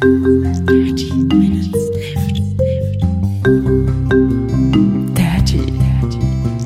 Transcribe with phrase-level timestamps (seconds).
[0.00, 2.40] Dirty Minutes Left.
[5.14, 6.20] Dirty, dirty,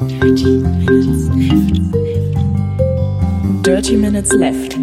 [0.07, 1.75] dirty Minutes Left.
[3.65, 4.79] Dirty Minutes Left.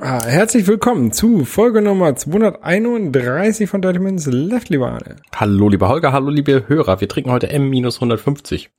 [0.00, 5.14] Ah, herzlich willkommen zu Folge Nummer 231 von Dirty Minutes Left, lieber Arne.
[5.36, 7.00] Hallo, lieber Holger, hallo, liebe Hörer.
[7.00, 8.70] Wir trinken heute M-150.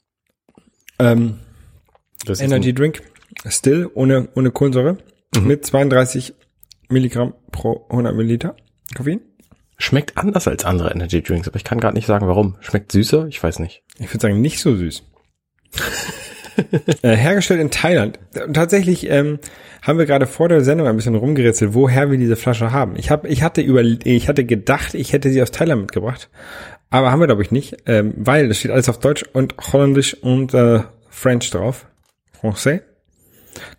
[0.99, 1.39] Ähm,
[2.25, 3.01] Das ist Energy Drink,
[3.47, 4.97] still, ohne, ohne Kohlensäure,
[5.41, 6.33] mit 32
[6.89, 8.57] Milligramm pro 100 Milliliter
[8.95, 9.21] Koffein.
[9.77, 12.57] Schmeckt anders als andere Energy Drinks, aber ich kann gerade nicht sagen, warum.
[12.59, 13.27] Schmeckt süßer?
[13.27, 13.83] Ich weiß nicht.
[13.97, 15.03] Ich würde sagen, nicht so süß.
[17.01, 18.19] äh, hergestellt in Thailand.
[18.53, 19.39] Tatsächlich ähm,
[19.81, 22.95] haben wir gerade vor der Sendung ein bisschen rumgerätselt, woher wir diese Flasche haben.
[22.97, 26.29] Ich hab, ich hatte über, ich hatte gedacht, ich hätte sie aus Thailand mitgebracht,
[26.89, 30.15] aber haben wir glaube ich nicht, ähm, weil es steht alles auf Deutsch und Holländisch
[30.15, 31.85] und äh, French drauf.
[32.41, 32.81] Français.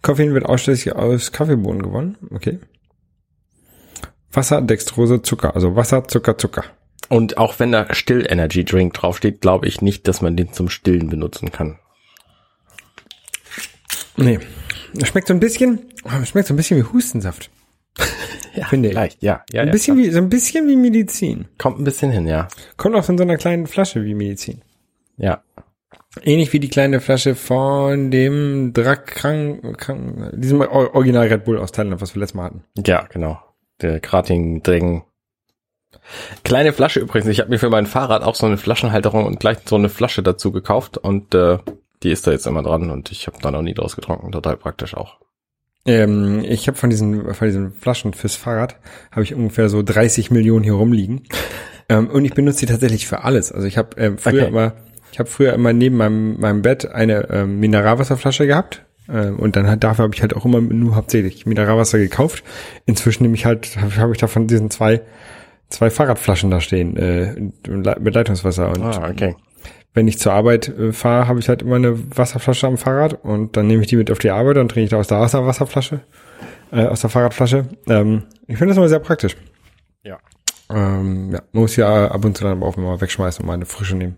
[0.03, 2.17] Koffein wird ausschließlich aus Kaffeebohnen gewonnen.
[2.31, 2.59] Okay.
[4.33, 5.55] Wasser, Dextrose, Zucker.
[5.55, 6.65] Also Wasser, Zucker, Zucker.
[7.09, 10.69] Und auch wenn da Still Energy Drink draufsteht, glaube ich nicht, dass man den zum
[10.69, 11.79] Stillen benutzen kann.
[14.17, 14.39] Nee.
[15.05, 15.81] Schmeckt so ein bisschen,
[16.23, 17.51] es schmeckt so ein bisschen wie Hustensaft.
[18.53, 18.95] Ja, Finde ich.
[18.97, 19.45] Vielleicht, ja.
[19.53, 21.47] ja, Ein ja bisschen wie, so ein bisschen wie Medizin.
[21.57, 22.49] Kommt ein bisschen hin, ja.
[22.77, 24.63] Kommt auch in so einer kleinen Flasche wie Medizin.
[25.19, 25.45] Ja.
[26.25, 31.71] Ähnlich wie die kleine Flasche von dem Drakran, Kran, diesem Or- Original Red Bull aus
[31.71, 32.65] Thailand, was wir letztes Mal hatten.
[32.85, 33.39] Ja, genau.
[33.83, 35.03] Der Krating Dring.
[36.45, 37.29] Kleine Flasche übrigens.
[37.29, 40.23] Ich habe mir für mein Fahrrad auch so eine Flaschenhalterung und gleich so eine Flasche
[40.23, 41.59] dazu gekauft und äh,
[42.03, 44.33] die ist da jetzt immer dran und ich habe da noch nie draus getrunken.
[44.33, 45.19] Total praktisch auch.
[45.87, 48.77] Ähm, ich habe von diesen, von diesen Flaschen fürs Fahrrad
[49.11, 51.23] habe ich ungefähr so 30 Millionen hier rumliegen.
[51.89, 53.53] ähm, und ich benutze die tatsächlich für alles.
[53.53, 54.49] Also ich habe ähm, früher Okay.
[54.49, 54.73] immer,
[55.13, 58.85] ich habe früher immer neben meinem, meinem Bett eine ähm, Mineralwasserflasche gehabt.
[59.09, 62.45] Ähm, und dann halt, dafür habe ich halt auch immer nur hauptsächlich Mineralwasser gekauft.
[62.87, 65.01] Inzwischen nehme ich halt, habe hab ich davon diesen zwei,
[65.69, 67.35] zwei Fahrradflaschen da stehen, äh,
[67.67, 68.69] mit Leitungswasser.
[68.71, 69.37] Und Ah, okay.
[69.95, 73.57] wenn ich zur Arbeit äh, fahre, habe ich halt immer eine Wasserflasche am Fahrrad und
[73.57, 75.47] dann nehme ich die mit auf die Arbeit und trinke ich da aus der Wasser
[75.47, 76.01] Wasserflasche,
[76.73, 77.67] äh, aus der Fahrradflasche.
[77.89, 79.37] Ähm, ich finde das immer sehr praktisch.
[80.03, 80.19] Ja.
[80.71, 83.55] Ähm, ja, man muss ja ab und zu dann aber auch mal wegschmeißen und mal
[83.55, 84.17] eine frische nehmen.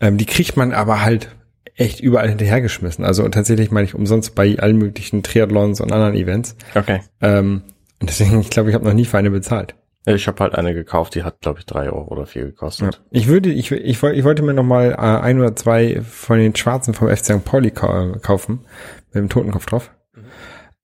[0.00, 1.35] Ähm, die kriegt man aber halt
[1.76, 3.04] echt überall hinterhergeschmissen.
[3.04, 6.56] Also tatsächlich meine ich umsonst bei allen möglichen Triathlons und anderen Events.
[6.74, 7.00] Okay.
[7.20, 7.62] Ähm,
[8.00, 9.74] und deswegen, ich glaube, ich habe noch nie für eine bezahlt.
[10.08, 13.02] Ich habe halt eine gekauft, die hat, glaube ich, drei Euro oder vier gekostet.
[13.10, 16.54] Ich würde, ich, ich, ich wollte mir noch mal äh, ein oder zwei von den
[16.54, 17.44] Schwarzen vom FC St.
[17.44, 18.64] Pauli ka kaufen,
[19.12, 19.90] mit dem Totenkopf drauf.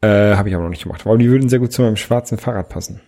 [0.00, 1.02] Äh, Habe ich aber noch nicht gemacht.
[1.04, 3.00] Aber die würden sehr gut zu meinem schwarzen Fahrrad passen.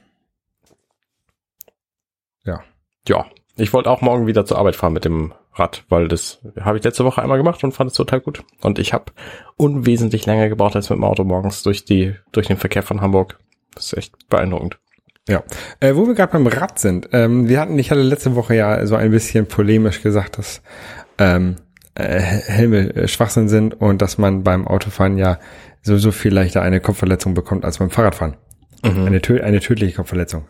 [2.44, 2.62] Ja.
[3.08, 6.78] Ja, ich wollte auch morgen wieder zur Arbeit fahren mit dem Rad, weil das habe
[6.78, 8.42] ich letzte Woche einmal gemacht und fand es total gut.
[8.60, 9.12] Und ich habe
[9.56, 13.38] unwesentlich länger gebraucht als mit dem Auto morgens durch die durch den Verkehr von Hamburg.
[13.74, 14.78] Das ist echt beeindruckend.
[15.28, 15.42] Ja.
[15.80, 18.84] Äh, wo wir gerade beim Rad sind, ähm, wir hatten, ich hatte letzte Woche ja
[18.86, 20.60] so ein bisschen polemisch gesagt, dass
[21.18, 21.56] ähm,
[21.94, 25.38] äh, Helme äh, Schwachsinn sind und dass man beim Autofahren ja
[25.82, 28.36] so, so viel leichter eine Kopfverletzung bekommt als beim Fahrradfahren.
[28.82, 30.44] Eine, tö eine tödliche Kopfverletzung.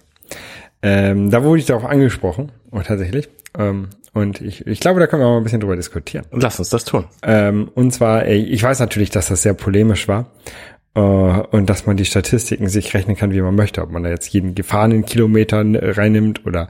[0.84, 3.31] Ähm, da wurde ich darauf angesprochen, oh, tatsächlich.
[3.59, 6.27] Ähm, und ich, ich glaube, da können wir mal ein bisschen drüber diskutieren.
[6.31, 7.06] Lass uns das tun.
[7.22, 10.27] Ähm, und zwar, ich weiß natürlich, dass das sehr polemisch war.
[10.95, 13.81] Äh, und dass man die Statistiken sich rechnen kann, wie man möchte.
[13.81, 16.69] Ob man da jetzt jeden gefahrenen Kilometer reinnimmt oder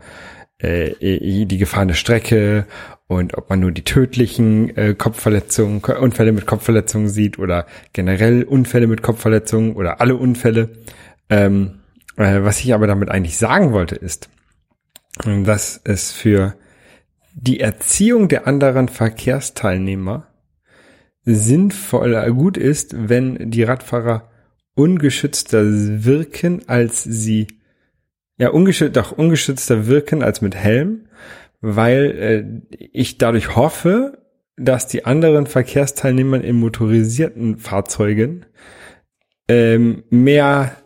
[0.59, 2.67] äh, die gefahrene Strecke
[3.09, 8.87] und ob man nur die tödlichen äh, Kopfverletzungen, Unfälle mit Kopfverletzungen sieht oder generell Unfälle
[8.87, 10.71] mit Kopfverletzungen oder alle Unfälle.
[11.29, 11.84] Ähm, äh,
[12.17, 14.29] was ich aber damit eigentlich sagen wollte, ist,
[15.25, 16.55] dass es für
[17.35, 20.29] die Erziehung der anderen Verkehrsteilnehmer
[21.25, 24.31] sinnvoller gut ist, wenn die Radfahrer
[24.75, 25.65] ungeschützter
[26.05, 27.47] wirken, als sie
[28.37, 31.07] ja ungeschützt, doch ungeschützter wirken als mit Helm,
[31.61, 34.19] weil äh, ich dadurch hoffe,
[34.57, 38.47] dass die anderen Verkehrsteilnehmer in motorisierten Fahrzeugen
[39.49, 40.77] ähm, mehr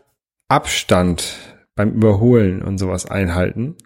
[0.49, 1.37] Abstand
[1.75, 3.77] beim Überholen und sowas einhalten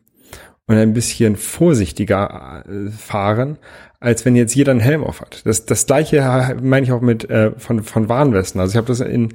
[0.67, 3.59] und ein bisschen vorsichtiger äh, fahren,
[4.00, 5.44] als wenn jetzt jeder einen Helm auf hat.
[5.44, 8.61] Das, das gleiche meine ich auch mit äh, von, von Warnwesten.
[8.61, 9.35] Also ich habe das in,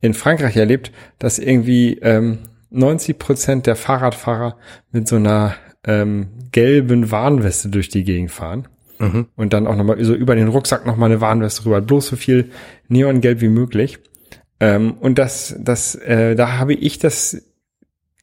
[0.00, 2.38] in Frankreich erlebt, dass irgendwie ähm,
[2.70, 4.56] 90 Prozent der Fahrradfahrer
[4.90, 5.54] mit so einer
[5.84, 8.68] ähm, gelben Warnweste durch die Gegend fahren.
[8.98, 9.26] Mhm.
[9.36, 11.80] Und dann auch nochmal so über den Rucksack nochmal eine Warnweste rüber.
[11.80, 12.50] Bloß so viel
[12.88, 13.98] Neongelb wie möglich.
[14.64, 17.42] Ähm, und das, das, äh, da habe ich das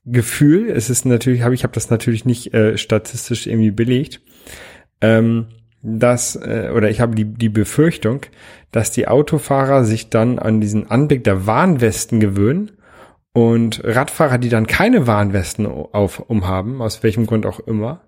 [0.05, 4.21] Gefühl, es ist natürlich, habe ich habe das natürlich nicht äh, statistisch irgendwie belegt,
[5.01, 5.47] ähm,
[5.83, 8.21] dass äh, oder ich habe die die Befürchtung,
[8.71, 12.71] dass die Autofahrer sich dann an diesen Anblick der Warnwesten gewöhnen
[13.33, 18.01] Und Radfahrer, die dann keine Warnwesten auf umhaben, aus welchem Grund auch immer,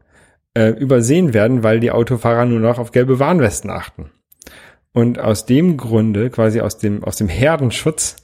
[0.56, 4.12] äh, übersehen werden, weil die Autofahrer nur noch auf gelbe Warnwesten achten.
[4.94, 8.18] Und aus dem Grunde, quasi aus dem, aus dem Herdenschutz,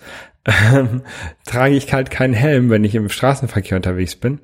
[0.45, 1.01] ähm,
[1.45, 4.39] trage ich halt keinen Helm, wenn ich im Straßenverkehr unterwegs bin.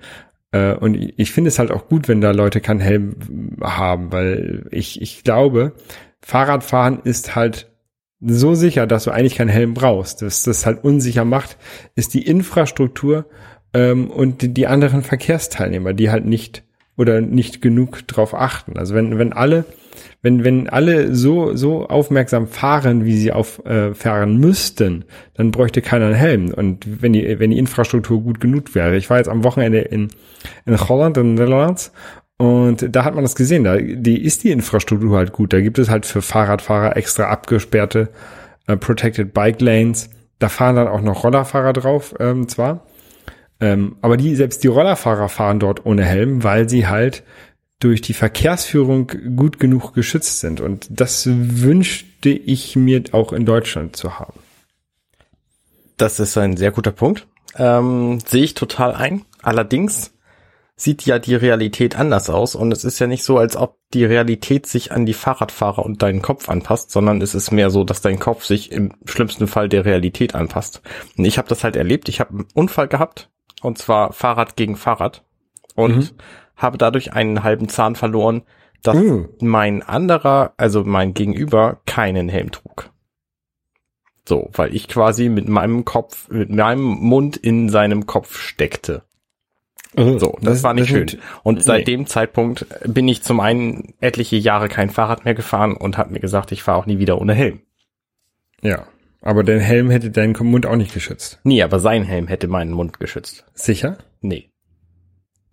[0.51, 4.67] Äh, und ich finde es halt auch gut, wenn da Leute keinen Helm haben, weil
[4.71, 5.73] ich, ich glaube,
[6.21, 7.71] Fahrradfahren ist halt
[8.21, 10.23] so sicher, dass du eigentlich keinen Helm brauchst.
[10.23, 11.57] Was das halt unsicher macht,
[11.95, 13.25] ist die Infrastruktur
[13.73, 16.63] ähm, und die, die anderen Verkehrsteilnehmer, die halt nicht
[16.97, 18.77] oder nicht genug drauf achten.
[18.77, 19.65] Also wenn, wenn alle,
[20.21, 26.07] wenn, wenn alle so, so aufmerksam fahren, wie sie auffahren äh, müssten, dann bräuchte keiner
[26.07, 26.53] einen Helm.
[26.53, 28.95] Und wenn die, wenn die Infrastruktur gut genug wäre.
[28.95, 30.09] Ich war jetzt am Wochenende in,
[30.65, 31.91] in Holland, in Netherlands,
[32.37, 35.53] und da hat man das gesehen, da die ist die Infrastruktur halt gut.
[35.53, 38.09] Da gibt es halt für Fahrradfahrer extra abgesperrte
[38.67, 40.09] äh, Protected Bike Lanes.
[40.39, 42.85] Da fahren dann auch noch Rollerfahrer drauf, ähm, zwar.
[43.61, 47.23] Ähm, aber die, selbst die Rollerfahrer fahren dort ohne Helm, weil sie halt
[47.79, 50.61] durch die Verkehrsführung gut genug geschützt sind.
[50.61, 54.39] Und das wünschte ich mir auch in Deutschland zu haben.
[55.97, 57.27] Das ist ein sehr guter Punkt.
[57.57, 59.23] Ähm, sehe ich total ein.
[59.41, 60.11] Allerdings
[60.77, 64.03] sieht ja die Realität anders aus und es ist ja nicht so, als ob die
[64.03, 68.01] Realität sich an die Fahrradfahrer und deinen Kopf anpasst, sondern es ist mehr so, dass
[68.01, 70.81] dein Kopf sich im schlimmsten Fall der Realität anpasst.
[71.17, 72.09] Und ich habe das halt erlebt.
[72.09, 73.29] Ich habe einen Unfall gehabt
[73.61, 75.23] und zwar Fahrrad gegen Fahrrad
[75.75, 76.09] und mhm.
[76.55, 78.43] Habe dadurch einen halben Zahn verloren,
[78.83, 79.29] dass mhm.
[79.41, 82.91] mein anderer, also mein Gegenüber, keinen Helm trug.
[84.27, 89.03] So, weil ich quasi mit meinem Kopf, mit meinem Mund in seinem Kopf steckte.
[89.95, 90.19] Mhm.
[90.19, 91.21] So, das, das war nicht das schön.
[91.43, 91.95] Und seit nee.
[91.95, 96.19] dem Zeitpunkt bin ich zum einen etliche Jahre kein Fahrrad mehr gefahren und habe mir
[96.19, 97.61] gesagt, ich fahre auch nie wieder ohne Helm.
[98.61, 98.87] Ja,
[99.21, 101.39] aber dein Helm hätte deinen Mund auch nicht geschützt.
[101.43, 103.45] Nee, aber sein Helm hätte meinen Mund geschützt.
[103.53, 103.97] Sicher?
[104.21, 104.49] Nee.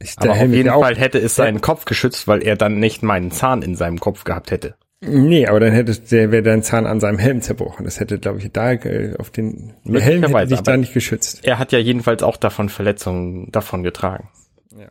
[0.02, 3.30] Ist aber auf jeden Fall hätte es seinen Kopf geschützt, weil er dann nicht meinen
[3.30, 4.74] Zahn in seinem Kopf gehabt hätte.
[5.04, 7.84] Nee, aber dann hätte der wäre dein Zahn an seinem Helm zerbrochen.
[7.84, 11.40] Das hätte, glaube ich, da äh, auf den Helm hätte dich da nicht geschützt.
[11.42, 14.28] Er hat ja jedenfalls auch davon Verletzungen davon getragen.
[14.76, 14.86] Ja.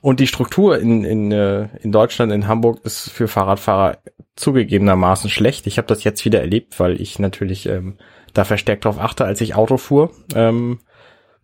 [0.00, 3.98] Und die Struktur in, in, äh, in Deutschland, in Hamburg, ist für Fahrradfahrer
[4.34, 5.68] zugegebenermaßen schlecht.
[5.68, 7.98] Ich habe das jetzt wieder erlebt, weil ich natürlich ähm,
[8.34, 10.10] da verstärkt drauf achte, als ich Auto fuhr.
[10.34, 10.80] Ähm,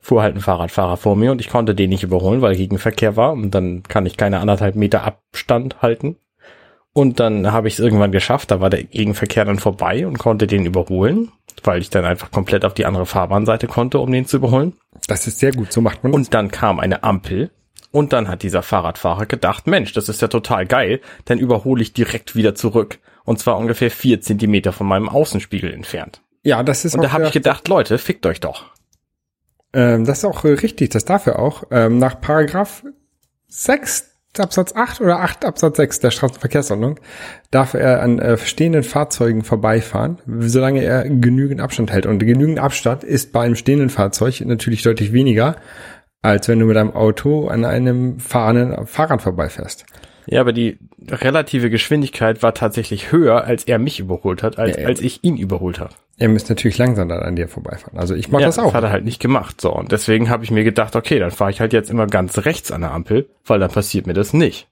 [0.01, 3.33] fuhr halt ein Fahrradfahrer vor mir und ich konnte den nicht überholen, weil Gegenverkehr war
[3.33, 6.17] und dann kann ich keine anderthalb Meter Abstand halten.
[6.93, 10.47] Und dann habe ich es irgendwann geschafft, da war der Gegenverkehr dann vorbei und konnte
[10.47, 11.31] den überholen,
[11.63, 14.73] weil ich dann einfach komplett auf die andere Fahrbahnseite konnte, um den zu überholen.
[15.07, 16.17] Das ist sehr gut, so macht man das.
[16.17, 17.51] Und dann kam eine Ampel
[17.91, 21.93] und dann hat dieser Fahrradfahrer gedacht, Mensch, das ist ja total geil, dann überhole ich
[21.93, 22.99] direkt wieder zurück.
[23.25, 26.23] Und zwar ungefähr vier Zentimeter von meinem Außenspiegel entfernt.
[26.43, 28.65] Ja, das ist Und da habe ich gedacht, Leute, fickt euch doch.
[29.73, 31.65] Ähm, das ist auch äh, richtig, das darf er auch.
[31.71, 32.85] Ähm, nach Paragraph
[33.49, 37.01] 6 Absatz 8 oder 8 Absatz 6 der Straßenverkehrsordnung
[37.51, 42.07] darf er an äh, stehenden Fahrzeugen vorbeifahren, solange er genügend Abstand hält.
[42.07, 45.57] Und genügend Abstand ist bei einem stehenden Fahrzeug natürlich deutlich weniger,
[46.23, 49.87] als wenn du mit einem Auto an einem fahrenden Fahrrad vorbeifährst.
[50.27, 50.79] Ja, aber die
[51.09, 55.39] relative Geschwindigkeit war tatsächlich höher, als er mich überholt hat, als, ja, als ich ihn
[55.39, 55.95] überholt habe.
[56.19, 57.99] Er müsste natürlich langsam dann an dir vorbeifahren.
[57.99, 58.65] Also ich mache ja, das auch.
[58.65, 59.61] Das hat er halt nicht gemacht.
[59.61, 62.45] So, und deswegen habe ich mir gedacht, okay, dann fahre ich halt jetzt immer ganz
[62.45, 64.69] rechts an der Ampel, weil dann passiert mir das nicht.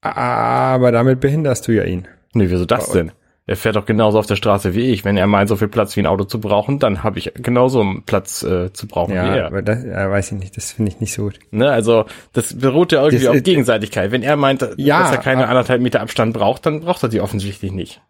[0.00, 2.08] Aber damit behinderst du ja ihn.
[2.34, 3.12] Nee, wieso das denn?
[3.48, 5.04] Er fährt doch genauso auf der Straße wie ich.
[5.04, 7.80] Wenn er meint, so viel Platz wie ein Auto zu brauchen, dann habe ich genauso
[7.80, 9.46] einen Platz äh, zu brauchen ja, wie er.
[9.46, 11.38] Aber das ja, weiß ich nicht, das finde ich nicht so gut.
[11.52, 14.10] Ne, also das beruht ja irgendwie das, auf Gegenseitigkeit.
[14.10, 17.20] Wenn er meint, ja, dass er keine anderthalb Meter Abstand braucht, dann braucht er die
[17.20, 18.00] offensichtlich nicht.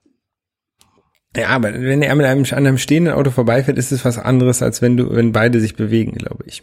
[1.36, 4.62] Ja, aber wenn er mit einem, an einem stehenden Auto vorbeifährt, ist es was anderes,
[4.62, 6.62] als wenn du, wenn beide sich bewegen, glaube ich.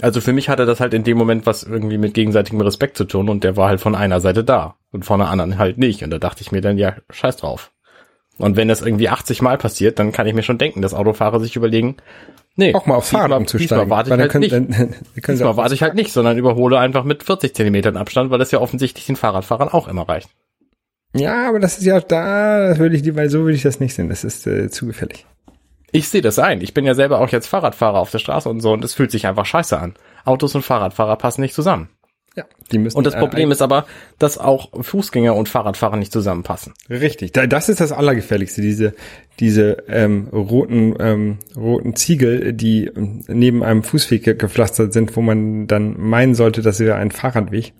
[0.00, 3.04] Also für mich hatte das halt in dem Moment was irgendwie mit gegenseitigem Respekt zu
[3.04, 6.04] tun und der war halt von einer Seite da und von der anderen halt nicht.
[6.04, 7.72] Und da dachte ich mir dann, ja, scheiß drauf.
[8.38, 11.40] Und wenn das irgendwie 80 Mal passiert, dann kann ich mir schon denken, dass Autofahrer
[11.40, 11.96] sich überlegen,
[12.54, 13.88] nee, auch mal auf Fahrrad umzusteigen.
[13.88, 14.52] Diesmal warte ich halt nicht.
[14.52, 18.38] Dann, dann diesmal warte ich halt nicht, sondern überhole einfach mit 40 Zentimetern Abstand, weil
[18.38, 20.30] das ja offensichtlich den Fahrradfahrern auch immer reicht.
[21.14, 23.94] Ja, aber das ist ja da, das würde ich, weil so würde ich das nicht
[23.94, 24.08] sehen.
[24.08, 25.26] Das ist äh, zu gefährlich.
[25.90, 26.60] Ich sehe das ein.
[26.60, 29.10] Ich bin ja selber auch jetzt Fahrradfahrer auf der Straße und so und es fühlt
[29.10, 29.94] sich einfach scheiße an.
[30.24, 31.88] Autos und Fahrradfahrer passen nicht zusammen.
[32.38, 32.96] Ja, die müssen.
[32.96, 33.84] Und das Problem äh, ist aber,
[34.20, 36.72] dass auch Fußgänger und Fahrradfahrer nicht zusammenpassen.
[36.88, 38.62] Richtig, das ist das Allergefährlichste.
[38.62, 38.94] Diese
[39.40, 45.66] diese ähm, roten ähm, roten Ziegel, die ähm, neben einem Fußweg gepflastert sind, wo man
[45.66, 47.72] dann meinen sollte, das wäre ein Fahrradweg.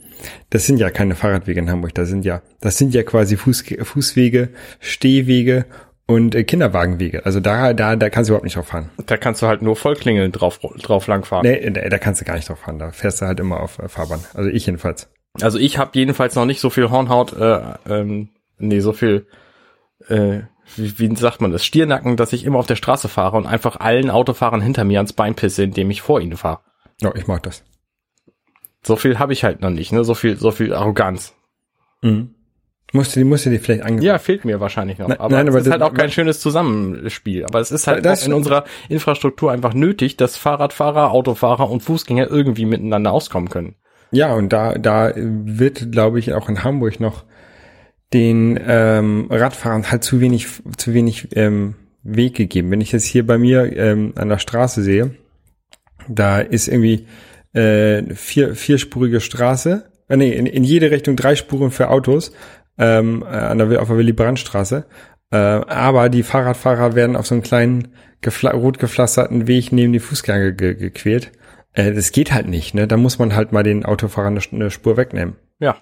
[0.51, 1.95] Das sind ja keine Fahrradwege in Hamburg.
[1.95, 4.49] Das sind ja das sind ja quasi Fuß, Fußwege,
[4.81, 5.67] Stehwege
[6.09, 7.25] und äh, Kinderwagenwege.
[7.27, 8.91] Also da, da, da kannst du überhaupt nicht drauf fahren.
[9.07, 11.47] Da kannst du halt nur Vollklingeln drauf, drauf langfahren.
[11.47, 12.79] Nee, da, da kannst du gar nicht drauf fahren.
[12.79, 14.25] Da fährst du halt immer auf äh, Fahrbahn.
[14.33, 15.11] Also ich jedenfalls.
[15.41, 19.27] Also ich habe jedenfalls noch nicht so viel Hornhaut, äh, ähm, nee, so viel,
[20.09, 20.41] äh,
[20.77, 23.77] wie, wie sagt man das, Stiernacken, dass ich immer auf der Straße fahre und einfach
[23.77, 26.61] allen Autofahrern hinter mir ans Bein pisse, indem ich vor ihnen fahre.
[27.03, 27.65] Ja, ich mag das.
[28.83, 30.05] So viel habe ich halt noch nicht, ne?
[30.05, 31.35] So viel, so viel Arroganz.
[32.01, 32.35] Mhm.
[32.93, 34.05] Musst du, musst du dir vielleicht angewöhnen.
[34.07, 35.09] Ja, fehlt mir wahrscheinlich noch.
[35.09, 37.45] Nein, aber nein, es aber ist das- halt auch kein schönes Zusammenspiel.
[37.45, 42.29] Aber es ist halt Das- in unserer Infrastruktur einfach nötig, dass Fahrradfahrer, Autofahrer und Fußgänger
[42.31, 43.75] irgendwie miteinander auskommen können.
[44.11, 47.25] Ja, und da, da wird, glaube ich, auch in Hamburg noch
[48.15, 50.47] den ähm, Radfahrern halt zu wenig,
[50.79, 52.71] zu wenig ähm, Weg gegeben.
[52.71, 55.15] Wenn ich jetzt hier bei mir ähm, an der Straße sehe,
[56.09, 57.07] da ist irgendwie
[57.53, 62.33] äh, vier, vierspurige Straße, äh, nee, in, in jede Richtung drei Spuren für Autos
[62.79, 64.87] ähm, äh, an der, auf der Willy Brandt Straße.
[65.31, 67.89] Äh, aber die Fahrradfahrer werden auf so einen kleinen
[68.21, 71.33] gefla rot gepflasterten Weg neben die Fußgänger ge gequält.
[71.73, 72.87] Äh, das geht halt nicht, ne?
[72.89, 75.37] Da muss man halt mal den Autofahrern eine, Spur wegnehmen.
[75.59, 75.77] Ja.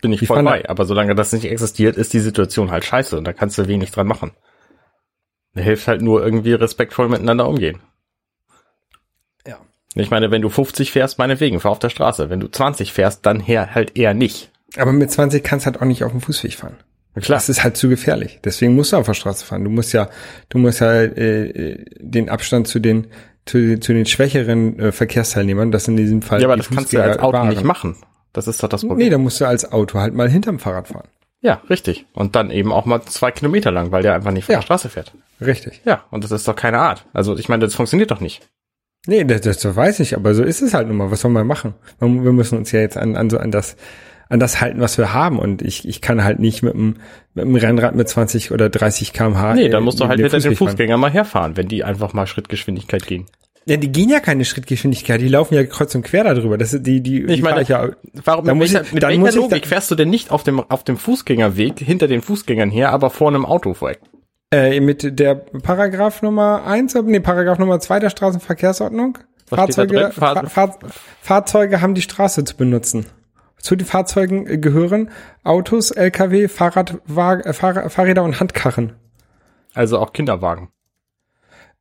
[0.00, 0.68] Bin ich Die voll bei.
[0.68, 3.90] Aber solange das nicht existiert, ist die Situation halt scheiße und da kannst du wenig
[3.90, 4.32] dran machen.
[5.54, 7.80] Da hilft halt nur irgendwie respektvoll miteinander umgehen.
[9.46, 9.58] Ja.
[9.94, 12.28] Ich meine, wenn du 50 fährst, meinetwegen, fahr auf der Straße.
[12.28, 14.50] Wenn du 20 fährst, dann her halt eher nicht.
[14.76, 16.76] Aber mit 20 kannst du halt auch nicht auf dem Fußweg fahren.
[17.14, 17.36] Na Klar.
[17.36, 18.40] Das ist halt zu gefährlich.
[18.44, 19.62] Deswegen musst du auf der Straße fahren.
[19.64, 20.08] Du musst ja,
[20.48, 23.06] du musst ja äh, äh, den Abstand zu den
[23.46, 26.96] zu, zu den schwächeren äh, Verkehrsteilnehmern, das in diesem Fall ja, aber das kannst du
[26.96, 27.48] ja als Fußgänger Auto waren.
[27.50, 27.96] nicht machen.
[28.32, 29.10] Das ist doch das Nee, Problem.
[29.10, 31.08] da musst du als Auto halt mal hinterm Fahrrad fahren.
[31.42, 32.06] Ja, richtig.
[32.14, 34.58] Und dann eben auch mal zwei Kilometer lang, weil der einfach nicht von Ja.
[34.60, 35.12] der Straße fährt.
[35.42, 35.82] Richtig.
[35.84, 37.04] Ja, und das ist doch keine Art.
[37.12, 38.48] Also ich meine, das funktioniert doch nicht.
[39.06, 41.10] Nee, das, das, weiß ich, aber so ist es halt nun mal.
[41.10, 41.74] Was soll man machen?
[42.00, 43.76] Wir müssen uns ja jetzt an, an so an das
[44.28, 45.38] an das halten, was wir haben.
[45.38, 46.96] Und ich, ich kann halt nicht mit einem,
[47.34, 49.54] mit einem Rennrad mit 20 oder 30 km/h.
[49.54, 50.68] Nee, dann musst du halt hinter den Fußweg fahren.
[50.68, 53.26] Fußgänger mal herfahren, wenn die einfach mal Schrittgeschwindigkeit gehen.
[53.66, 56.58] Ja, die gehen ja keine Schrittgeschwindigkeit, die laufen ja kreuz und quer darüber.
[56.58, 57.88] Das ist die, die, Ich die meine, ich ja,
[58.24, 60.10] Warum, Da mit welcher, ich- mit dann welcher muss ich Logik da- fährst du denn
[60.10, 63.92] nicht auf dem, auf dem Fußgängerweg hinter den Fußgängern her, aber vor einem Auto vor?
[64.52, 69.18] äh, mit der Paragraph Nummer eins, nee, Paragraph Nummer zwei der Straßenverkehrsordnung.
[69.48, 70.78] Was Fahrzeuge, Fahr
[71.22, 73.06] Fahrzeuge haben die Straße zu benutzen.
[73.58, 75.10] Zu den Fahrzeugen äh, gehören
[75.42, 78.92] Autos, Lkw, Fahrrad, äh, Fahr Fahrräder und Handkarren.
[79.72, 80.68] Also auch Kinderwagen.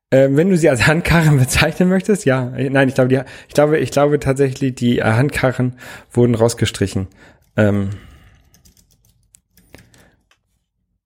[0.10, 2.56] Äh, wenn du sie als Handkarren bezeichnen möchtest, ja.
[2.56, 5.75] Äh, Nein, ich glaube, die, ich glaube, ich glaube tatsächlich, die Handkarren
[6.12, 7.08] wurden rausgestrichen.
[7.58, 7.89] Ähm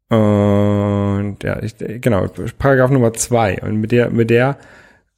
[0.10, 3.62] und ja, ich, genau, Paragraph Nummer zwei.
[3.62, 4.58] Und mit der, mit der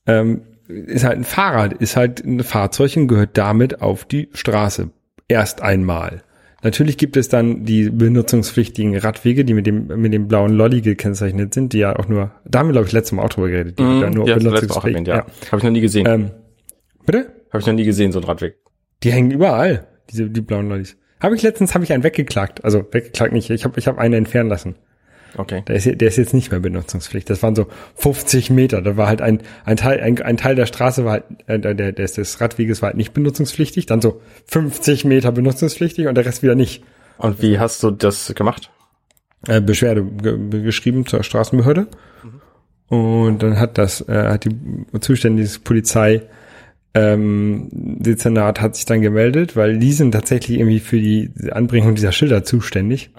[0.07, 4.89] ähm, ist halt ein Fahrrad, ist halt ein Fahrzeug und gehört damit auf die Straße.
[5.29, 6.23] Erst einmal.
[6.61, 11.53] Natürlich gibt es dann die benutzungspflichtigen Radwege, die mit dem, mit dem blauen Lolli gekennzeichnet
[11.53, 13.79] sind, die ja auch nur, da haben wir, glaube ich, letztes Mal auch drüber geredet,
[13.79, 15.17] die ja nur ja, auch erwähnt, ja.
[15.17, 15.25] ja.
[15.47, 16.05] Habe ich noch nie gesehen.
[16.05, 16.31] Ähm,
[17.05, 17.31] bitte?
[17.49, 18.57] Habe ich noch nie gesehen, so ein Radweg.
[19.03, 20.97] Die hängen überall, diese, die blauen Lollis.
[21.21, 22.65] Habe ich letztens, habe ich einen weggeklagt.
[22.65, 24.75] Also weggeklagt nicht, ich habe ich hab einen entfernen lassen.
[25.37, 25.63] Okay.
[25.67, 27.27] Der ist, der ist jetzt nicht mehr benutzungspflichtig.
[27.27, 28.81] Das waren so 50 Meter.
[28.81, 31.91] Da war halt ein, ein Teil, ein, ein Teil der Straße war halt, äh, der,
[31.91, 33.85] des, des Radweges war halt nicht benutzungspflichtig.
[33.85, 36.83] Dann so 50 Meter benutzungspflichtig und der Rest wieder nicht.
[37.17, 38.71] Und wie hast du das gemacht?
[39.47, 41.87] Äh, Beschwerde ge geschrieben zur Straßenbehörde.
[42.89, 46.23] Und dann hat das, äh, hat die zuständige Polizei
[46.95, 52.11] ähm, Dezernat hat sich dann gemeldet, weil die sind tatsächlich irgendwie für die Anbringung dieser
[52.11, 53.11] Schilder zuständig.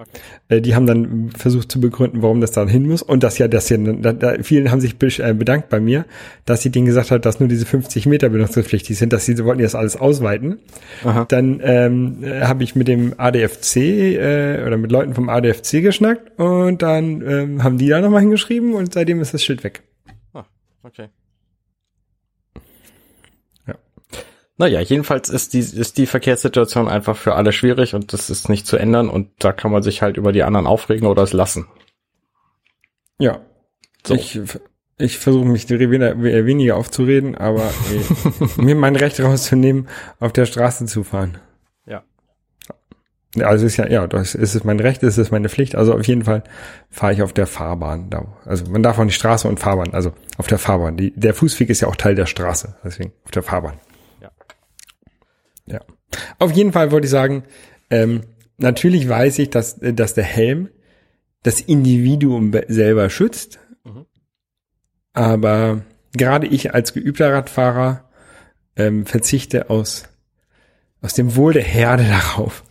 [0.49, 3.47] Äh, die haben dann versucht zu begründen, warum das da hin muss und das ja,
[3.47, 6.05] das ja, da, da, vielen haben sich äh, bedankt bei mir,
[6.45, 9.63] dass sie denen gesagt hat, dass nur diese 50 Meter benutzungspflichtig sind, dass sie wollten
[9.63, 10.59] das alles ausweiten.
[11.05, 11.25] Aha.
[11.29, 16.39] Dann ähm, äh, habe ich mit dem ADFC äh, oder mit Leuten vom ADFC geschnackt
[16.39, 19.83] und dann ähm, haben die da nochmal hingeschrieben und seitdem ist das Schild weg.
[20.35, 20.45] Ah,
[20.83, 21.07] okay.
[23.67, 23.75] Ja.
[24.61, 28.67] Naja, jedenfalls ist die, ist die Verkehrssituation einfach für alle schwierig und das ist nicht
[28.67, 31.67] zu ändern und da kann man sich halt über die anderen aufregen oder es lassen.
[33.19, 33.41] Ja.
[34.07, 34.13] So.
[34.13, 34.39] Ich,
[34.99, 39.89] ich versuche mich weniger, weniger aufzureden, aber äh, mir mein Recht rauszunehmen,
[40.19, 41.39] auf der Straße zu fahren.
[41.87, 42.03] Ja.
[43.35, 45.75] Ja, also ist ja, ja, das ist es mein Recht, ist es meine Pflicht.
[45.75, 46.45] Also auf jeden Fall
[46.91, 48.11] fahre ich auf der Fahrbahn.
[48.11, 50.99] Da, also man darf auch nicht Straße und Fahrbahn, also auf der Fahrbahn.
[50.99, 53.81] Die, der Fußweg ist ja auch Teil der Straße, deswegen auf der Fahrbahn.
[55.71, 55.75] Ja.
[55.79, 55.81] Ja.
[56.39, 57.45] Auf jeden Fall wollte ich sagen,
[57.91, 58.23] ähm,
[58.59, 60.69] natürlich weiß ich, dass, äh, dass der Helm
[61.43, 63.59] das Individuum be- selber schützt.
[63.85, 64.07] Mhm.
[65.13, 65.83] Aber
[66.17, 68.09] gerade ich als geübter Radfahrer
[68.77, 70.05] ähm, verzichte aus,
[71.01, 72.65] aus dem Wohl der Herde darauf,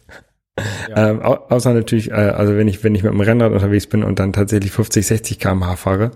[0.93, 4.03] Ähm, au außer natürlich, äh, also wenn ich, wenn ich mit dem Rennrad unterwegs bin
[4.03, 6.11] und dann tatsächlich 50, 60 km/h fahre,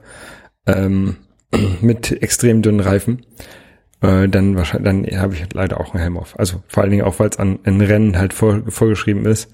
[0.68, 1.16] ähm,
[1.82, 3.26] mit extrem dünnen Reifen,
[4.04, 6.38] äh, dann wahrscheinlich, dann habe ich leider auch einen Helm auf.
[6.38, 9.50] Also vor allen Dingen auch, weil es an, an Rennen halt vor, vorgeschrieben ist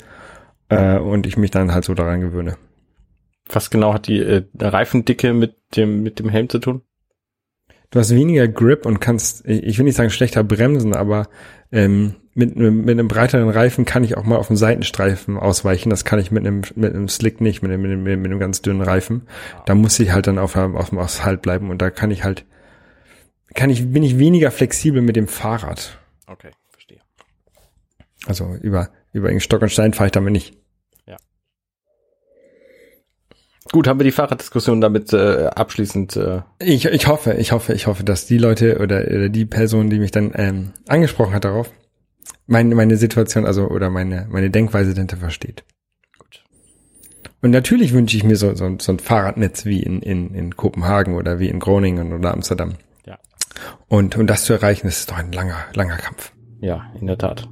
[0.70, 2.58] äh, und ich mich dann halt so daran gewöhne.
[3.48, 6.82] Was genau hat die äh, Reifendicke mit dem, mit dem Helm zu tun?
[7.91, 11.27] Du hast weniger Grip und kannst, ich will nicht sagen schlechter bremsen, aber
[11.72, 15.89] ähm, mit, mit einem breiteren Reifen kann ich auch mal auf einen Seitenstreifen ausweichen.
[15.89, 18.39] Das kann ich mit einem, mit einem Slick nicht, mit einem, mit einem, mit einem
[18.39, 19.24] ganz dünnen Reifen.
[19.65, 22.46] Da muss ich halt dann auf, auf dem Asphalt bleiben und da kann ich halt,
[23.56, 25.98] kann ich, bin ich weniger flexibel mit dem Fahrrad.
[26.27, 27.00] Okay, verstehe.
[28.25, 30.56] Also über, über Stock und Stein fahre ich damit nicht.
[33.72, 36.15] Gut, haben wir die Fahrraddiskussion damit äh, abschließend.
[36.15, 39.91] Äh, Ich, ich hoffe, ich hoffe, ich hoffe, dass die Leute oder, oder die Person,
[39.91, 41.72] die mich dann ähm, angesprochen hat darauf,
[42.48, 45.65] meine, meine Situation, also oder meine, meine Denkweise dahinter versteht.
[46.18, 46.44] gut.
[47.44, 51.13] Und natürlich wünsche ich mir so, so, so ein Fahrradnetz wie in, in, in Kopenhagen
[51.13, 52.74] oder wie in Groningen oder Amsterdam.
[53.88, 56.32] Und, und das zu erreichen, ist doch ein langer, langer Kampf.
[56.62, 57.48] Ja, in der Tat.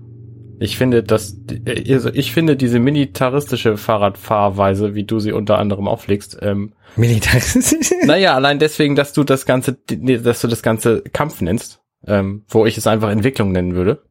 [0.59, 1.35] Ich finde, dass
[1.65, 7.91] äh, also ich finde diese militaristische Fahrradfahrweise, wie du sie unter anderem auflegst, ähm, Militaristisch.
[8.05, 12.65] naja, allein deswegen, dass du das ganze, dass du das ganze Kampf nennst, ähm, wo
[12.65, 14.01] ich es einfach Entwicklung nennen würde.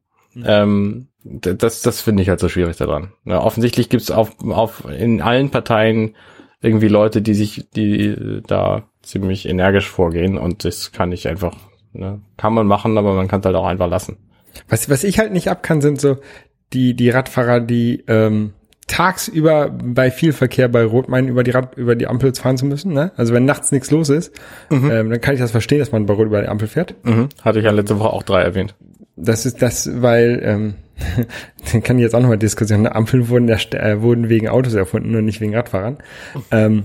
[0.45, 3.11] Ähm, d- das, das finde ich halt so schwierig daran.
[3.25, 6.15] Ja, offensichtlich gibt's auf, auf in allen Parteien
[6.61, 11.55] irgendwie Leute, die sich, die äh, da ziemlich energisch vorgehen und das kann ich einfach,
[11.93, 14.17] ne, kann man machen, aber man kann es halt auch einfach lassen.
[14.69, 16.17] Was, was ich halt nicht ab kann, sind so
[16.73, 18.53] die, die Radfahrer, die ähm,
[18.87, 22.65] tagsüber bei viel Verkehr bei Rot meinen, über die Rad, über die Ampel fahren zu
[22.65, 22.93] müssen.
[22.93, 23.11] Ne?
[23.17, 24.33] Also wenn nachts nichts los ist,
[24.71, 26.95] ähm, dann kann ich das verstehen, dass man bei Rot über die Ampel fährt.
[27.03, 27.29] Mhm.
[27.41, 28.75] Hatte ich ja letzte Woche auch drei erwähnt.
[29.15, 30.73] Das ist das, weil ähm,
[31.71, 32.83] dann kann ich jetzt auch nochmal Diskussion.
[32.83, 32.95] Ne?
[32.95, 35.97] Ampeln wurden, äh, wurden wegen Autos erfunden und nicht wegen Radfahrern.
[36.51, 36.83] Ähm,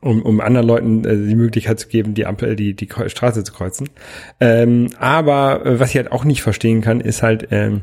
[0.00, 3.52] um, um anderen Leuten äh, die Möglichkeit zu geben, die Ampel, die, die Straße zu
[3.52, 3.88] kreuzen.
[4.40, 7.82] Ähm, aber äh, was ich halt auch nicht verstehen kann, ist halt, ähm,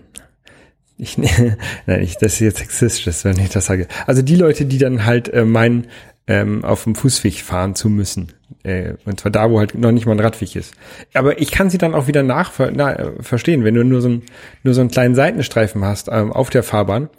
[0.98, 1.18] ich,
[1.86, 3.88] nein, ich, das ist jetzt sexistisch, wenn ich das sage.
[4.06, 5.88] Also die Leute, die dann halt äh, meinen,
[6.28, 8.34] ähm, auf dem Fußweg fahren zu müssen.
[8.64, 10.74] Äh, und zwar da, wo halt noch nicht mal ein Radweg ist.
[11.14, 14.24] Aber ich kann sie dann auch wieder nachver na, verstehen, wenn du nur so, ein,
[14.64, 17.10] nur so einen kleinen Seitenstreifen hast ähm, auf der Fahrbahn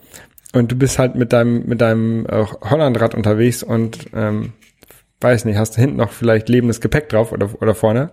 [0.53, 4.53] und du bist halt mit deinem, mit deinem äh, Hollandrad unterwegs und ähm,
[5.21, 8.11] weiß nicht, hast du hinten noch vielleicht lebendes Gepäck drauf oder, oder vorne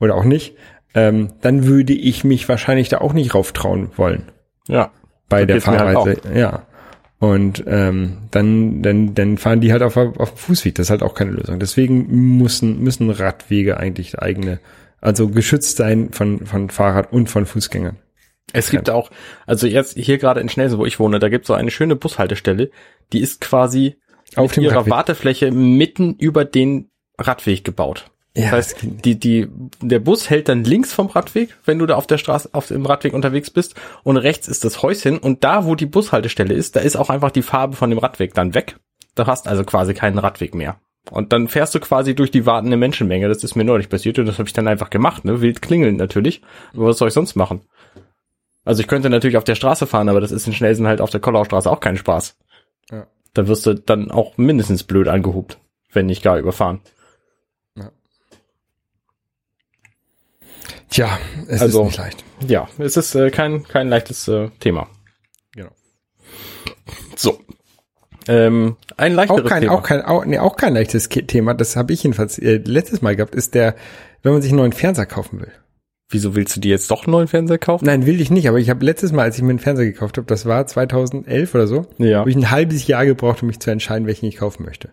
[0.00, 0.56] oder auch nicht,
[0.94, 4.24] ähm, dann würde ich mich wahrscheinlich da auch nicht rauftrauen wollen
[4.68, 4.90] Ja.
[5.28, 6.20] bei der halt Fahrweise.
[6.34, 6.66] ja.
[7.20, 10.74] Und ähm, dann, dann, dann fahren die halt auf, auf Fußweg.
[10.74, 11.60] Das ist halt auch keine Lösung.
[11.60, 14.58] Deswegen müssen, müssen Radwege eigentlich eigene,
[15.02, 17.98] also geschützt sein von, von Fahrrad und von Fußgängern.
[18.54, 19.10] Es gibt auch,
[19.46, 21.94] also jetzt hier gerade in Schnelsen, wo ich wohne, da gibt es so eine schöne
[21.94, 22.70] Bushaltestelle,
[23.12, 23.96] die ist quasi
[24.36, 24.90] Auf ihrer Radweg.
[24.92, 28.10] Wartefläche mitten über den Radweg gebaut.
[28.36, 29.48] Ja, das heißt, die, die,
[29.80, 32.86] der Bus hält dann links vom Radweg, wenn du da auf der Straße, auf dem
[32.86, 36.80] Radweg unterwegs bist, und rechts ist das Häuschen, und da, wo die Bushaltestelle ist, da
[36.80, 38.76] ist auch einfach die Farbe von dem Radweg dann weg.
[39.16, 40.78] Da hast also quasi keinen Radweg mehr.
[41.10, 43.26] Und dann fährst du quasi durch die wartende Menschenmenge.
[43.26, 45.40] Das ist mir neulich passiert und das habe ich dann einfach gemacht, ne?
[45.40, 46.42] Wild klingeln natürlich.
[46.74, 47.62] Aber was soll ich sonst machen?
[48.64, 51.10] Also ich könnte natürlich auf der Straße fahren, aber das ist in Schnelsen halt auf
[51.10, 52.36] der Kollaustraße auch kein Spaß.
[53.36, 53.42] Ja.
[53.42, 55.58] Da wirst du dann auch mindestens blöd angehupt,
[55.92, 56.80] wenn nicht gar überfahren.
[60.88, 62.24] Tja, es Also- ist nicht leicht.
[62.48, 64.88] Ja, es ist äh, kein, kein leichtes äh, Thema.
[65.54, 65.70] Genau.
[67.16, 67.38] So.
[68.26, 69.72] Ähm, ein Auch leichteres kein, Thema.
[69.74, 73.14] auch kein, auch, nee, auch kein leichtes Thema, das habe ich jedenfalls äh, letztes Mal
[73.14, 73.76] gehabt, ist der,
[74.22, 75.52] wenn man sich einen neuen Fernseher kaufen will.
[76.12, 77.84] Wieso willst du dir jetzt doch einen neuen Fernseher kaufen?
[77.86, 80.16] Nein, will ich nicht, aber ich habe letztes Mal, als ich mir einen Fernseher gekauft
[80.16, 82.18] habe, das war 2011 oder so, Ja.
[82.20, 84.90] habe ich ein halbes Jahr gebraucht, um mich zu entscheiden, welchen ich kaufen möchte.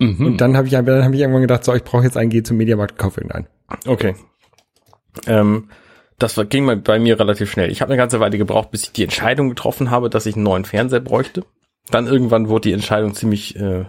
[0.00, 0.26] Mhm.
[0.26, 2.42] Und dann habe ich, dann hab ich irgendwann gedacht, so, ich brauche jetzt einen, gehe
[2.42, 3.46] zum Mediamarkt kaufe irgendeinen.
[3.86, 4.14] Okay.
[5.28, 5.68] Ähm,
[6.18, 7.70] das war, ging bei mir relativ schnell.
[7.70, 10.44] Ich habe eine ganze Weile gebraucht, bis ich die Entscheidung getroffen habe, dass ich einen
[10.44, 11.44] neuen Fernseher bräuchte.
[11.90, 13.84] Dann irgendwann wurde die Entscheidung ziemlich, äh,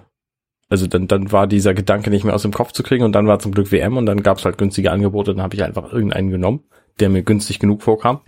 [0.76, 3.28] also dann, dann war dieser Gedanke nicht mehr aus dem Kopf zu kriegen und dann
[3.28, 5.92] war zum Glück WM und dann gab es halt günstige Angebote, dann habe ich einfach
[5.94, 6.64] irgendeinen genommen,
[7.00, 8.20] der mir günstig genug vorkam.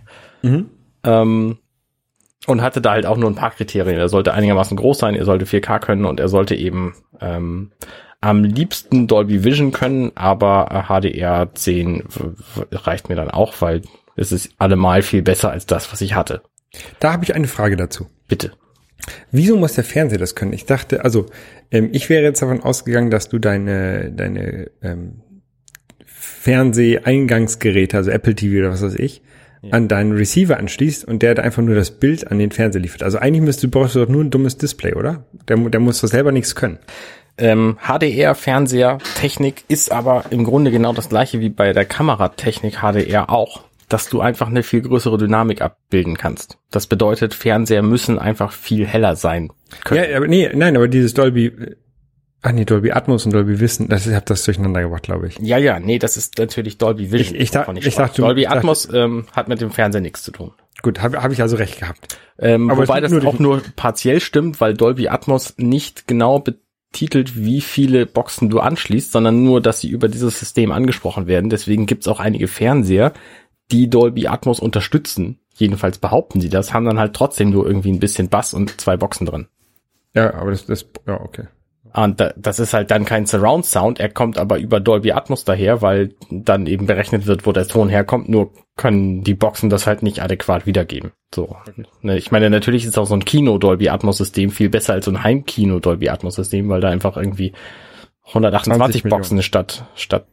[1.04, 1.58] Ähm,
[2.46, 3.98] und hatte da halt auch nur ein paar Kriterien.
[3.98, 7.72] Er sollte einigermaßen groß sein, er sollte 4K können und er sollte eben ähm,
[8.22, 12.24] am liebsten Dolby Vision können, aber HDR 10 w-
[12.56, 13.82] w- reicht mir dann auch, weil
[14.16, 16.40] es ist allemal viel besser als das, was ich hatte.
[17.00, 18.06] Da habe ich eine Frage dazu.
[18.28, 18.52] Bitte.
[19.30, 20.52] Wieso muss der Fernseher das können?
[20.52, 21.26] Ich dachte, also
[21.70, 25.22] ähm, ich wäre jetzt davon ausgegangen, dass du deine deine ähm,
[26.04, 29.22] Fernseheingangsgeräte, also Apple TV oder was weiß ich,
[29.70, 33.02] an deinen Receiver anschließt und der einfach nur das Bild an den Fernseher liefert.
[33.02, 35.24] Also eigentlich müsste du brauchst du doch nur ein dummes Display, oder?
[35.48, 36.78] Der, der muss doch selber nichts können.
[37.38, 43.64] Ähm, HDR-Fernseher-Technik ist aber im Grunde genau das gleiche wie bei der Kameratechnik HDR auch,
[43.88, 46.58] dass du einfach eine viel größere Dynamik abbilden kannst.
[46.70, 49.50] Das bedeutet, Fernseher müssen einfach viel heller sein
[49.84, 50.04] können.
[50.10, 51.76] Ja, aber nee, nein, aber dieses Dolby, äh,
[52.42, 55.38] ach nee, Dolby Atmos und Dolby Wissen, das ich habe das durcheinander gebracht, glaube ich.
[55.40, 57.34] Ja, ja, nee, das ist natürlich Dolby Vision.
[57.36, 58.06] Ich- ich wovon ich sprach.
[58.08, 60.52] dachte, du- Dolby ich dachte- Atmos ähm, hat mit dem Fernseher nichts zu tun.
[60.82, 62.18] Gut, habe hab ich also recht gehabt.
[62.38, 67.36] Ähm, Aber wobei das nur auch nur partiell stimmt, weil Dolby Atmos nicht genau betitelt,
[67.36, 71.50] wie viele Boxen du anschließt, sondern nur, dass sie über dieses System angesprochen werden.
[71.50, 73.12] Deswegen gibt's auch einige Fernseher,
[73.70, 75.38] die Dolby Atmos unterstützen.
[75.54, 78.96] Jedenfalls behaupten sie das, haben dann halt trotzdem nur irgendwie ein bisschen Bass und zwei
[78.96, 79.48] Boxen drin.
[80.14, 81.44] Ja, aber das, das, ja, okay.
[81.94, 85.44] Und da- das ist halt dann kein Surround Sound, er kommt aber über Dolby Atmos
[85.44, 89.86] daher, weil dann eben berechnet wird, wo der Ton herkommt, nur können die Boxen das
[89.86, 91.12] halt nicht adäquat wiedergeben.
[91.34, 91.56] So.
[92.02, 95.06] Ne, Ich meine, natürlich ist auch so ein Kino Dolby Atmos System viel besser als
[95.06, 97.52] so ein Heimkino Dolby Atmos System, weil da einfach irgendwie
[98.26, 100.26] 128 20 Boxen statt, statt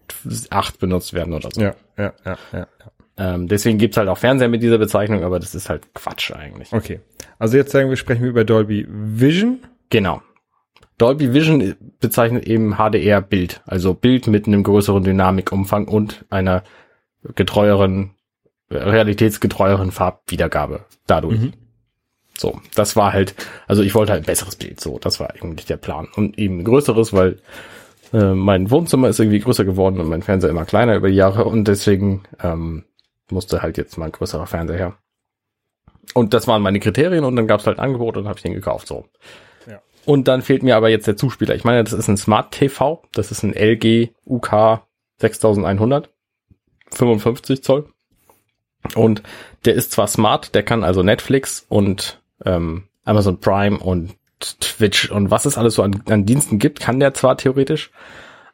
[0.49, 1.61] acht benutzt werden oder so.
[1.61, 2.59] Ja, ja, ja, ja.
[2.59, 2.67] ja.
[3.17, 6.73] Ähm, deswegen gibt's halt auch Fernseher mit dieser Bezeichnung, aber das ist halt Quatsch eigentlich.
[6.73, 6.99] Okay.
[7.39, 9.59] Also jetzt sagen wir, sprechen wir über Dolby Vision.
[9.89, 10.21] Genau.
[10.97, 16.63] Dolby Vision bezeichnet eben HDR-Bild, also Bild mit einem größeren Dynamikumfang und einer
[17.35, 18.11] getreueren,
[18.69, 21.39] realitätsgetreueren Farbwiedergabe dadurch.
[21.39, 21.53] Mhm.
[22.37, 23.35] So, das war halt,
[23.67, 26.07] also ich wollte halt ein besseres Bild, so, das war eigentlich der Plan.
[26.15, 27.39] Und eben ein größeres, weil
[28.13, 31.45] äh, mein Wohnzimmer ist irgendwie größer geworden und mein Fernseher immer kleiner über die Jahre
[31.45, 32.83] und deswegen ähm,
[33.29, 34.97] musste halt jetzt mal ein größerer Fernseher her.
[36.13, 38.53] Und das waren meine Kriterien und dann gab's halt ein Angebot und habe ich den
[38.53, 39.05] gekauft, so.
[40.05, 41.55] Und dann fehlt mir aber jetzt der Zuspieler.
[41.55, 43.01] Ich meine, das ist ein Smart TV.
[43.13, 44.81] Das ist ein LG UK
[45.17, 46.09] 6100.
[46.91, 47.89] 55 Zoll.
[48.93, 49.23] Und
[49.65, 55.31] der ist zwar smart, der kann also Netflix und ähm, Amazon Prime und Twitch und
[55.31, 57.89] was es alles so an, an Diensten gibt, kann der zwar theoretisch.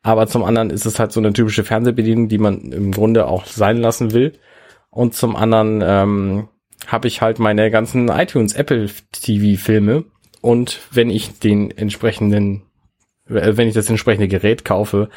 [0.04, 3.46] Aber zum anderen ist es halt so eine typische Fernsehbedienung, die man im Grunde auch
[3.46, 4.34] sein lassen will.
[4.92, 6.48] Und zum anderen ähm,
[6.88, 10.04] habe ich halt meine ganzen iTunes, Apple TV Filme
[10.42, 12.64] und wenn ich den entsprechenden,
[13.30, 15.10] äh, wenn ich das entsprechende Gerät kaufe,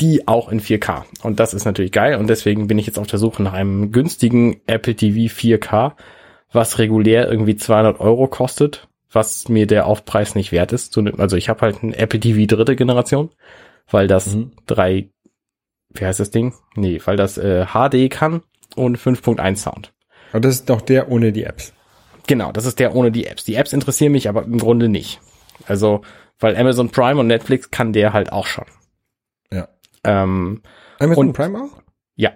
[0.00, 1.04] die auch in 4K.
[1.22, 3.92] Und das ist natürlich geil und deswegen bin ich jetzt auf der Suche nach einem
[3.92, 5.92] günstigen Apple TV 4K,
[6.52, 10.96] was regulär irgendwie 200 Euro kostet, was mir der Aufpreis nicht wert ist.
[11.18, 13.30] Also ich habe halt ein Apple TV dritte Generation,
[13.88, 14.52] weil das Mhm.
[14.66, 15.10] drei,
[15.92, 16.54] wie heißt das Ding?
[16.74, 18.42] Nee, weil das äh, HD kann
[18.76, 19.92] und 5.1 Sound.
[20.32, 21.72] Aber das ist doch der ohne die Apps.
[22.26, 23.44] Genau, das ist der ohne die Apps.
[23.44, 25.20] Die Apps interessieren mich aber im Grunde nicht.
[25.66, 26.02] Also,
[26.38, 28.64] weil Amazon Prime und Netflix kann der halt auch schon.
[29.52, 29.68] Ja.
[30.04, 30.62] Ähm,
[30.98, 31.82] Amazon Und- Prime auch?
[32.16, 32.30] ja.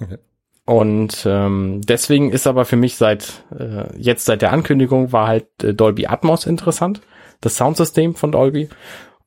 [0.00, 0.18] Okay.
[0.64, 5.46] Und ähm, deswegen ist aber für mich seit äh, jetzt seit der Ankündigung war halt
[5.62, 7.00] äh, Dolby Atmos interessant,
[7.40, 8.68] das Soundsystem von Dolby.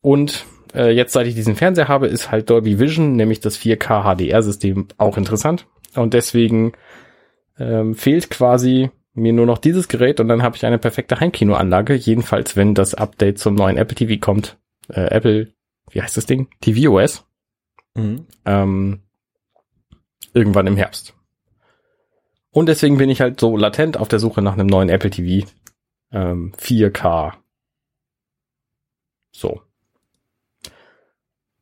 [0.02, 4.04] Und äh, jetzt seit ich diesen Fernseher habe, ist halt Dolby Vision, nämlich das 4K
[4.16, 5.66] HDR-System, auch interessant.
[5.96, 6.74] Und deswegen
[7.60, 11.96] ähm, fehlt quasi mir nur noch dieses Gerät und dann habe ich eine perfekte Heimkinoanlage.
[11.96, 14.58] Jedenfalls, wenn das Update zum neuen Apple TV kommt.
[14.90, 15.54] Äh, Apple,
[15.92, 16.48] wie heißt das Ding?
[16.62, 17.26] tvOS.
[17.96, 18.26] Mhm.
[18.46, 19.02] Ähm,
[20.34, 21.14] irgendwann im Herbst.
[22.52, 25.48] Und deswegen bin ich halt so latent auf der Suche nach einem neuen Apple TV
[26.12, 27.34] ähm, 4K.
[29.32, 29.62] So.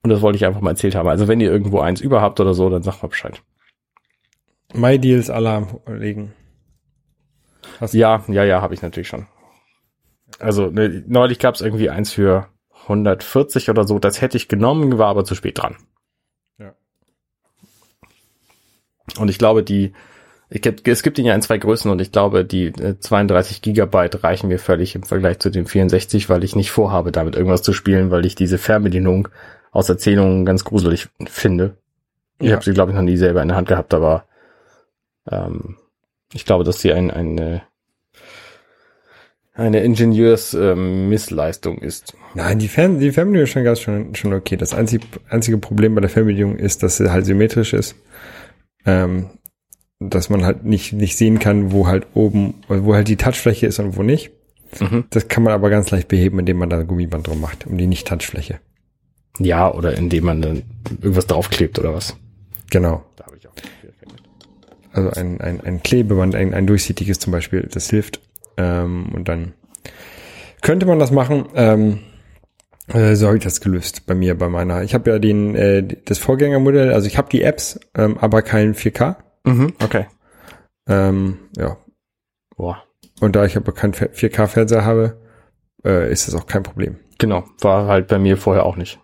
[0.02, 1.10] Und das wollte ich einfach mal erzählt haben.
[1.10, 3.42] Also wenn ihr irgendwo eins überhaupt oder so, dann sagt mal Bescheid.
[4.74, 6.34] MyDeals Alarm legen.
[7.80, 9.28] Hast Ja, ja, ja, habe ich natürlich schon.
[10.40, 12.48] Also ne, neulich gab es irgendwie eins für
[12.84, 14.00] 140 oder so.
[14.00, 15.76] Das hätte ich genommen, war aber zu spät dran.
[16.58, 16.74] Ja.
[19.18, 19.94] Und ich glaube, die
[20.52, 24.24] ich, es gibt ihn ja in zwei Größen und ich glaube, die äh, 32 Gigabyte
[24.24, 27.72] reichen mir völlig im Vergleich zu dem 64, weil ich nicht vorhabe, damit irgendwas zu
[27.72, 29.28] spielen, weil ich diese Fernbedienung
[29.72, 31.78] aus Erzählungen ganz gruselig finde.
[32.40, 32.56] Ich Ja.
[32.56, 34.26] habe sie, glaube ich, noch nie selber in der Hand gehabt, aber
[35.30, 35.78] ähm,
[36.34, 37.64] ich glaube, dass sie ein, eine
[39.60, 42.14] eine Ingenieurs-Missleistung ist.
[42.34, 44.56] Nein, die, Fern die Fernbedienung ist schon ganz schon, okay.
[44.56, 47.96] Das einzige, einzige Problem bei der Fernbedienung ist, dass sie halt symmetrisch ist.
[48.86, 49.32] Ähm,
[50.00, 53.80] dass man halt nicht, nicht sehen kann, wo halt oben, wo halt die Touchfläche ist
[53.80, 54.32] und wo nicht.
[54.80, 55.04] Mhm.
[55.10, 57.78] Das kann man aber ganz leicht beheben, indem man da ein Gummiband drum macht, um
[57.78, 58.60] die Nicht-Touchfläche.
[59.40, 60.64] Ja, oder indem man dann
[61.02, 62.16] irgendwas draufklebt oder was.
[62.70, 63.04] Genau.
[63.18, 63.54] Da habe ich auch.
[64.92, 68.22] Also ein, ein, ein Klebeband, ein, ein durchsichtiges zum Beispiel, das hilft.
[68.58, 69.54] Ähm, und dann
[70.62, 71.46] könnte man das machen.
[71.56, 72.00] Ähm,
[72.88, 74.84] äh, so habe ich das gelöst bei mir, bei meiner.
[74.84, 78.74] Ich habe ja den äh, das Vorgängermodell, also ich habe die Apps, ähm, aber kein
[78.74, 79.16] 4K.
[79.46, 80.08] Mhm, okay.
[80.88, 81.78] Ähm, ja.
[82.58, 82.84] Boah.
[83.22, 85.20] Und da ich aber keinen 4K-Fernseher habe,
[85.86, 86.98] äh, ist das auch kein Problem.
[87.18, 89.00] Genau, war halt bei mir vorher auch nicht.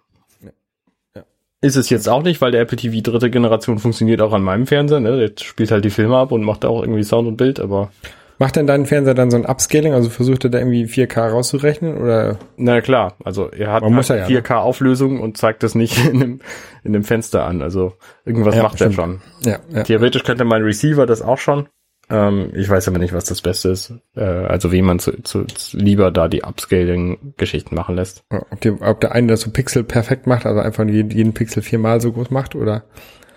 [1.62, 4.68] Ist es jetzt auch nicht, weil der Apple TV dritte Generation funktioniert auch an meinem
[4.68, 5.18] Fernseher, ne?
[5.18, 7.92] Der spielt halt die Filme ab und macht auch irgendwie Sound und Bild, aber
[8.38, 9.94] Macht denn dein Fernseher dann so ein Upscaling?
[9.94, 12.38] Also versucht er da irgendwie 4K rauszurechnen oder?
[12.58, 16.20] na klar, also er hat halt ja, ja, 4K Auflösung und zeigt das nicht in
[16.20, 16.40] dem,
[16.84, 17.62] in dem Fenster an.
[17.62, 17.94] Also
[18.26, 18.96] irgendwas Ja, macht er stimmt.
[18.96, 19.22] schon.
[19.46, 19.84] Ja, ja.
[19.84, 21.70] Theoretisch könnte mein Receiver das auch schon.
[22.10, 23.94] Ähm, ich weiß aber nicht, was das Beste ist.
[24.16, 28.24] Äh, also wie man zu, zu, zu lieber da die Upscaling-Geschichten machen lässt.
[28.30, 31.64] Ob, die, ob der eine das so Pixel perfekt macht, also einfach jeden, jeden Pixel
[31.64, 32.84] viermal so groß macht oder,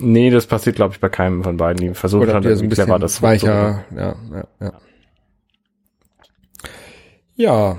[0.01, 1.79] Nee, das passiert, glaube ich, bei keinem von beiden.
[1.89, 4.73] Die versuchen oder schon so ein bisschen clever, das weicher, ja, ja, ja.
[7.35, 7.79] Ja,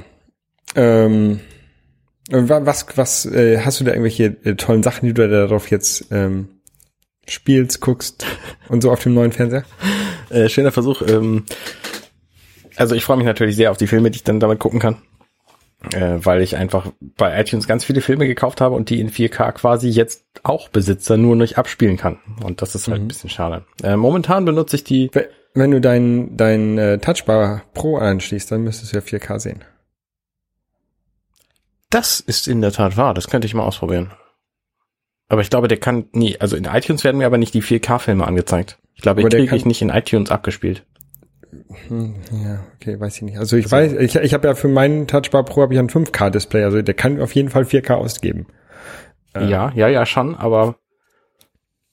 [0.76, 1.40] ähm,
[2.30, 5.70] wa- was, was, äh, hast du da irgendwelche äh, tollen Sachen, die du da darauf
[5.72, 6.59] jetzt ähm,
[7.32, 8.26] spielst, guckst
[8.70, 9.64] und so auf dem neuen Fernseher?
[10.30, 11.02] Äh, schöner Versuch.
[11.02, 11.46] Ähm,
[12.76, 15.02] also ich freue mich natürlich sehr auf die Filme, die ich dann damit gucken kann.
[15.94, 19.54] Äh, weil ich einfach bei iTunes ganz viele Filme gekauft habe und die in 4K
[19.54, 22.20] quasi jetzt auch Besitzer nur nicht abspielen kann.
[22.44, 23.06] Und das ist halt Mhm.
[23.06, 23.66] ein bisschen schade.
[23.82, 25.10] Äh, momentan benutze ich die.
[25.14, 29.64] We- Wenn du dein, dein äh, Touchbar Pro anschließt, dann müsstest du ja 4K sehen.
[31.90, 33.14] Das ist in der Tat wahr.
[33.14, 34.12] Das könnte ich mal ausprobieren.
[35.30, 36.40] Aber ich glaube, der kann nie.
[36.40, 38.80] Also in iTunes werden mir aber nicht die 4K-Filme angezeigt.
[38.96, 40.86] Ich glaube, Aber der kriege ich nicht in iTunes abgespielt.
[41.88, 43.38] Hm, ja, okay, weiß ich nicht.
[43.38, 46.64] Also ich weiß, ich, ich habe ja für meinen Touchbar Pro habe ich ein 5K-Display,
[46.64, 48.48] also der kann auf jeden Fall 4K ausgeben.
[49.34, 49.48] Äh.
[49.48, 50.76] Ja, ja, ja, schon, aber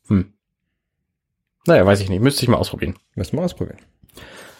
[0.08, 0.32] hm.
[1.66, 2.22] Naja, weiß ich nicht.
[2.22, 2.94] Müsste ich mal ausprobieren.
[3.14, 3.78] Müssen wir ausprobieren.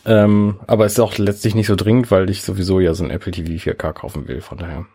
[0.05, 3.11] Ähm, aber es ist auch letztlich nicht so dringend, weil ich sowieso ja so ein
[3.11, 4.87] Apple TV 4K kaufen will, von daher.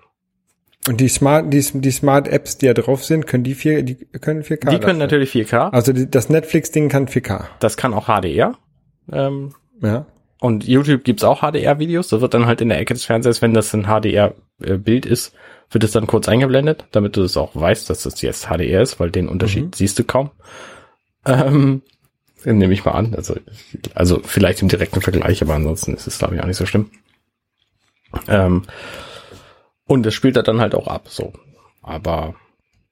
[0.87, 3.95] Und die Smart, die, die Smart Apps, die da drauf sind, können die vier, die
[3.95, 4.71] können 4K.
[4.71, 4.93] Die können dafür.
[5.21, 5.69] natürlich 4K.
[5.71, 7.45] Also die, das Netflix-Ding kann 4K.
[7.59, 8.57] Das kann auch HDR.
[9.11, 10.05] Ähm, Ja.
[10.39, 12.07] und YouTube gibt's auch HDR-Videos.
[12.07, 15.33] Da wird dann halt in der Ecke des Fernsehers, wenn das ein HDR-Bild ist,
[15.69, 18.99] wird es dann kurz eingeblendet, damit du das auch weißt, dass das jetzt HDR ist,
[18.99, 19.71] weil den Unterschied Mhm.
[19.75, 20.31] siehst du kaum.
[21.25, 21.83] Ähm,
[22.43, 23.13] nehme ich mal an.
[23.13, 23.35] Also,
[23.93, 26.89] also vielleicht im direkten Vergleich, aber ansonsten ist es, glaube ich, auch nicht so schlimm.
[28.27, 28.63] Ähm,
[29.91, 31.33] und es spielt er dann halt auch ab, so.
[31.81, 32.35] Aber,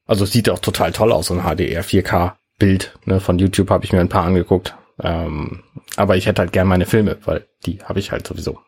[0.05, 3.69] also es sieht auch total toll aus, so ein HDR 4K Bild, ne, von YouTube
[3.69, 4.75] habe ich mir ein paar angeguckt.
[5.01, 5.63] Ähm,
[5.95, 8.59] aber ich hätte halt gern meine Filme, weil die habe ich halt sowieso.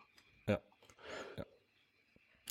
[0.48, 0.58] Ja.
[1.36, 1.44] Ja.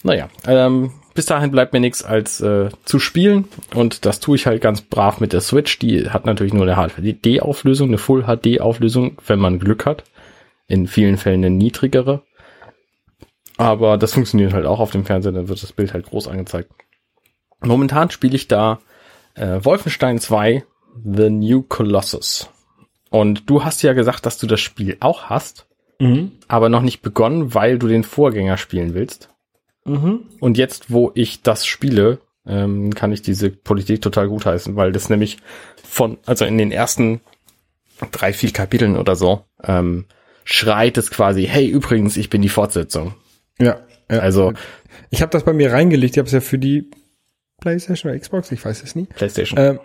[0.03, 4.45] Naja, ähm, bis dahin bleibt mir nichts als äh, zu spielen und das tue ich
[4.45, 5.79] halt ganz brav mit der Switch.
[5.79, 10.03] Die hat natürlich nur eine HD-Auflösung, eine Full HD-Auflösung, wenn man Glück hat.
[10.67, 12.21] In vielen Fällen eine niedrigere.
[13.61, 16.71] Aber das funktioniert halt auch auf dem Fernseher, dann wird das Bild halt groß angezeigt.
[17.63, 18.79] Momentan spiele ich da
[19.35, 20.63] äh, Wolfenstein 2
[21.03, 22.49] The New Colossus.
[23.09, 25.67] Und du hast ja gesagt, dass du das Spiel auch hast,
[25.99, 26.31] Mhm.
[26.47, 29.29] aber noch nicht begonnen, weil du den Vorgänger spielen willst.
[29.85, 30.21] Mhm.
[30.39, 35.09] Und jetzt, wo ich das spiele, ähm, kann ich diese Politik total gutheißen, weil das
[35.09, 35.37] nämlich
[35.83, 37.21] von, also in den ersten
[38.11, 40.05] drei, vier Kapiteln oder so, ähm,
[40.43, 43.13] schreit es quasi, hey, übrigens, ich bin die Fortsetzung.
[43.59, 43.81] Ja.
[44.09, 44.19] ja.
[44.19, 44.53] Also
[45.09, 46.15] ich habe das bei mir reingelegt.
[46.15, 46.89] Ich habe es ja für die
[47.59, 49.05] PlayStation oder Xbox, ich weiß es nie.
[49.05, 49.59] PlayStation.
[49.59, 49.79] Ähm,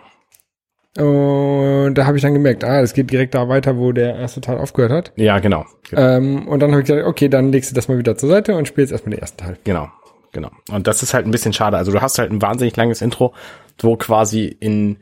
[0.97, 4.41] und da habe ich dann gemerkt, ah, es geht direkt da weiter, wo der erste
[4.41, 5.11] Teil aufgehört hat.
[5.15, 5.65] ja, genau.
[5.91, 8.55] Ähm, und dann habe ich gesagt, okay, dann legst du das mal wieder zur Seite
[8.55, 9.57] und spielst erstmal den ersten Teil.
[9.63, 9.89] Genau,
[10.31, 10.49] genau.
[10.71, 11.77] Und das ist halt ein bisschen schade.
[11.77, 13.35] Also du hast halt ein wahnsinnig langes Intro,
[13.79, 14.97] wo quasi in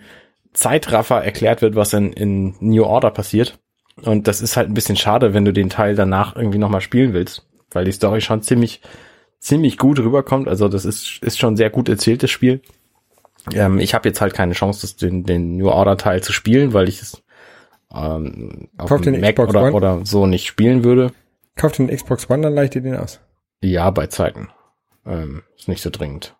[0.52, 3.58] Zeitraffer erklärt wird, was in, in New Order passiert.
[4.02, 7.14] Und das ist halt ein bisschen schade, wenn du den Teil danach irgendwie nochmal spielen
[7.14, 8.82] willst, weil die Story schon ziemlich,
[9.40, 10.48] ziemlich gut rüberkommt.
[10.48, 12.62] Also das ist, ist schon ein sehr gut erzähltes Spiel.
[13.54, 16.74] Ähm, ich habe jetzt halt keine Chance, das, den, den New Order Teil zu spielen,
[16.74, 17.24] weil ich es
[17.94, 19.74] ähm, auf Kauf dem Mac oder, One.
[19.74, 21.12] oder so nicht spielen würde.
[21.56, 23.20] Kauf den Xbox One, dann leicht dir den aus.
[23.62, 24.50] Ja, bei Zeiten.
[25.06, 26.36] Ähm, ist nicht so dringend.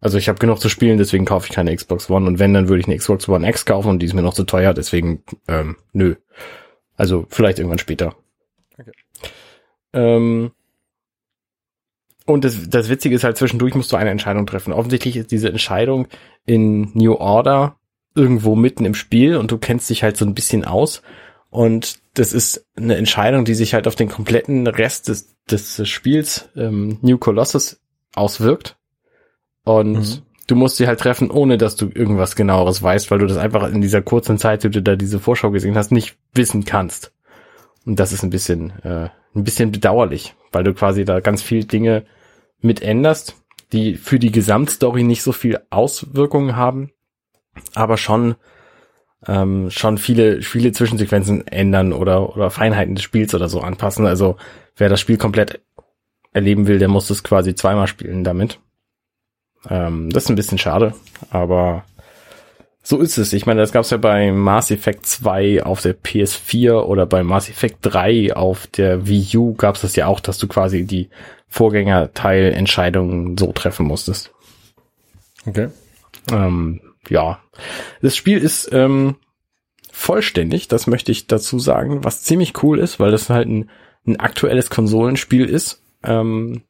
[0.00, 2.26] Also ich habe genug zu spielen, deswegen kaufe ich keine Xbox One.
[2.26, 4.34] Und wenn, dann würde ich eine Xbox One X kaufen und die ist mir noch
[4.34, 6.14] zu teuer, deswegen ähm, nö.
[6.96, 8.14] Also vielleicht irgendwann später.
[8.78, 8.92] Okay.
[9.92, 10.52] Ähm,
[12.26, 14.72] und das, das Witzige ist halt, zwischendurch musst du eine Entscheidung treffen.
[14.72, 16.08] Offensichtlich ist diese Entscheidung
[16.44, 17.76] in New Order
[18.14, 21.02] irgendwo mitten im Spiel und du kennst dich halt so ein bisschen aus.
[21.50, 26.50] Und das ist eine Entscheidung, die sich halt auf den kompletten Rest des, des Spiels
[26.56, 27.80] ähm, New Colossus
[28.14, 28.76] auswirkt.
[29.64, 30.22] Und Mhm.
[30.48, 33.72] du musst sie halt treffen, ohne dass du irgendwas genaueres weißt, weil du das einfach
[33.72, 37.12] in dieser kurzen Zeit, die du da diese Vorschau gesehen hast, nicht wissen kannst.
[37.86, 41.64] Und das ist ein bisschen, äh, ein bisschen bedauerlich, weil du quasi da ganz viel
[41.64, 42.04] Dinge
[42.60, 43.36] mit änderst,
[43.72, 46.90] die für die Gesamtstory nicht so viel Auswirkungen haben,
[47.74, 48.36] aber schon
[49.26, 54.06] ähm, schon viele, viele Zwischensequenzen ändern oder, oder Feinheiten des Spiels oder so anpassen.
[54.06, 54.36] Also
[54.76, 55.60] wer das Spiel komplett
[56.32, 58.60] erleben will, der muss es quasi zweimal spielen damit.
[59.68, 60.94] Ähm, das ist ein bisschen schade,
[61.30, 61.84] aber
[62.88, 63.34] so ist es.
[63.34, 67.22] Ich meine, das gab es ja bei Mass Effect 2 auf der PS4 oder bei
[67.22, 70.86] Mass Effect 3 auf der Wii U gab es das ja auch, dass du quasi
[70.86, 71.10] die
[71.48, 74.32] Vorgängerteilentscheidungen so treffen musstest.
[75.44, 75.68] Okay.
[76.32, 77.42] Ähm, ja,
[78.00, 79.16] das Spiel ist ähm,
[79.92, 83.68] vollständig, das möchte ich dazu sagen, was ziemlich cool ist, weil das halt ein,
[84.06, 85.82] ein aktuelles Konsolenspiel ist.
[86.02, 86.62] Ähm,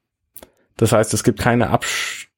[0.76, 2.28] das heißt, es gibt keine Absch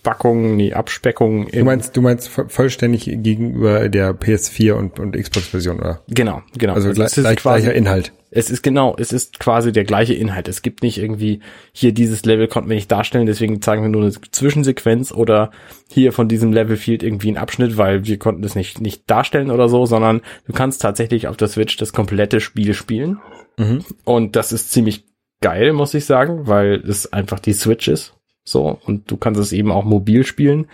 [0.00, 1.48] Abspackung, nee, Abspeckung.
[1.50, 6.00] Du meinst, du meinst vollständig gegenüber der PS4 und, und Xbox-Version, oder?
[6.08, 6.72] Genau, genau.
[6.72, 8.12] Also gleich, es ist gleich, quasi, gleicher Inhalt.
[8.30, 10.48] Es ist genau, es ist quasi der gleiche Inhalt.
[10.48, 11.40] Es gibt nicht irgendwie,
[11.72, 15.50] hier dieses Level konnten wir nicht darstellen, deswegen zeigen wir nur eine Zwischensequenz oder
[15.90, 19.50] hier von diesem Level fehlt irgendwie ein Abschnitt, weil wir konnten es nicht, nicht darstellen
[19.50, 23.18] oder so, sondern du kannst tatsächlich auf der Switch das komplette Spiel spielen.
[23.58, 23.84] Mhm.
[24.04, 25.04] Und das ist ziemlich
[25.42, 28.14] geil, muss ich sagen, weil es einfach die Switch ist.
[28.44, 30.66] So, und du kannst es eben auch mobil spielen.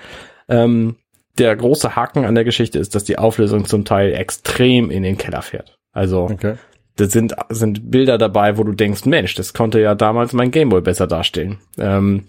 [0.49, 0.97] Ähm,
[1.39, 5.19] der große Haken an der Geschichte ist, dass die Auflösung zum Teil extrem in den
[5.19, 5.77] Keller fährt.
[5.93, 6.55] Also, Okay.
[6.97, 10.81] da sind, sind Bilder dabei, wo du denkst, Mensch, das konnte ja damals mein Gameboy
[10.81, 11.59] besser darstellen.
[11.79, 12.29] Ähm,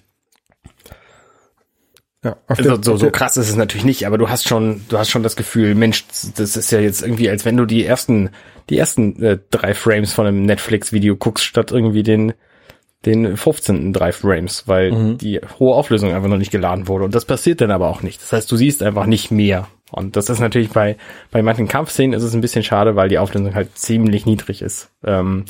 [2.23, 4.97] Ja, auf also, so, so krass ist es natürlich nicht, aber du hast schon, du
[4.97, 6.04] hast schon das Gefühl, Mensch,
[6.36, 8.32] das ist ja jetzt irgendwie, als wenn du die ersten,
[8.69, 12.34] die ersten äh, drei Frames von einem Netflix-Video guckst, statt irgendwie den,
[13.08, 13.93] den 15.
[13.93, 15.17] drei Frames, weil Mhm.
[15.17, 17.06] die hohe Auflösung einfach noch nicht geladen wurde.
[17.06, 18.22] Und das passiert dann aber auch nicht.
[18.22, 19.67] Das heißt, du siehst einfach nicht mehr.
[19.91, 20.98] Und das ist natürlich bei,
[21.32, 24.91] bei manchen Kampfszenen ist es ein bisschen schade, weil die Auflösung halt ziemlich niedrig ist.
[25.04, 25.46] Ähm,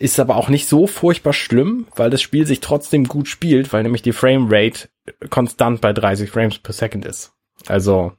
[0.00, 3.82] Ist aber auch nicht so furchtbar schlimm, weil das Spiel sich trotzdem gut spielt, weil
[3.82, 4.88] nämlich die Framerate
[5.30, 7.32] konstant bei 30 Frames per Second ist.
[7.66, 8.12] Also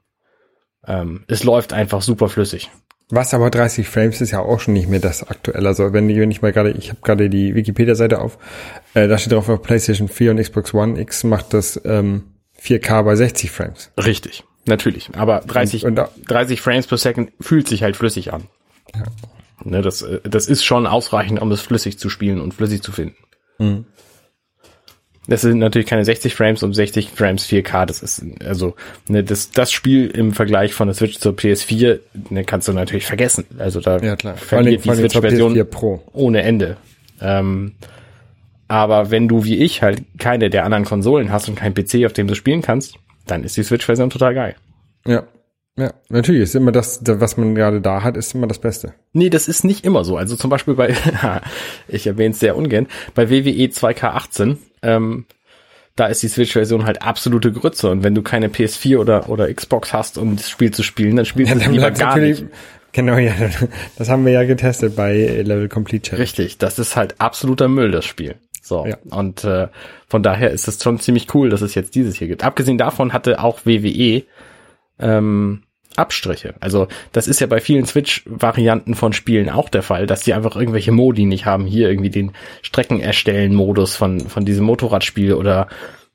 [0.87, 2.69] ähm, es läuft einfach super flüssig.
[3.09, 5.67] Was aber 30 Frames ist ja auch schon nicht mehr das aktuelle.
[5.67, 8.37] Also wenn, ich- wenn ich mal gerade, ich habe gerade die Wikipedia-Seite auf,
[8.93, 12.23] äh, da steht drauf, auf PlayStation 4 und Xbox One X macht das ähm,
[12.61, 13.91] 4K bei 60 Frames.
[13.97, 15.09] Richtig, natürlich.
[15.15, 18.43] Aber 30, Und- und da- 30 Frames per Second fühlt sich halt flüssig an.
[19.63, 22.91] Ne, das, äh, das ist schon ausreichend, um es flüssig zu spielen und flüssig zu
[22.91, 23.15] finden.
[23.57, 23.85] Mhm.
[25.29, 27.85] Das sind natürlich keine 60 Frames und 60 Frames 4K.
[27.85, 28.75] Das ist also
[29.07, 33.05] ne, das das Spiel im Vergleich von der Switch zur PS4 ne, kannst du natürlich
[33.05, 33.45] vergessen.
[33.59, 34.35] Also da Ja klar.
[34.37, 36.03] Verliert die Switch-Version PS4 Pro.
[36.13, 36.77] ohne Ende.
[37.21, 37.73] Ähm,
[38.67, 42.13] aber wenn du wie ich halt keine der anderen Konsolen hast und kein PC, auf
[42.13, 44.55] dem du spielen kannst, dann ist die Switch-Version total geil.
[45.05, 45.23] Ja.
[45.79, 48.93] Ja, natürlich ist immer das, da- was man gerade da hat, ist immer das Beste.
[49.13, 50.17] Nee, das ist nicht immer so.
[50.17, 50.93] Also zum Beispiel bei,
[51.87, 55.25] ich erwähne es sehr ungern, bei E WWE 2K18, ähm,
[55.95, 57.89] da ist die Switch-Version halt absolute Grütze.
[57.89, 61.25] Und wenn du keine PS4 oder, oder Xbox hast, um das Spiel zu spielen, dann
[61.25, 62.45] spielst du es lieber gar nicht.
[62.91, 63.33] Genau, ja,
[63.97, 66.23] das haben wir ja getestet bei Level Complete Challenge.
[66.23, 68.35] Richtig, das ist halt absoluter Müll, das Spiel.
[68.61, 68.85] So.
[68.85, 68.97] Ja.
[69.11, 69.67] Und äh,
[70.07, 72.43] von daher ist es schon ziemlich cool, dass es jetzt dieses hier gibt.
[72.43, 74.23] Abgesehen davon hatte auch WWE
[74.99, 75.63] ähm,
[75.95, 76.55] Abstriche.
[76.59, 80.55] Also das ist ja bei vielen Switch-Varianten von Spielen auch der Fall, dass die einfach
[80.55, 81.65] irgendwelche Modi nicht haben.
[81.65, 85.67] Hier irgendwie den Strecken-Erstellen-Modus von, von diesem Motorradspiel oder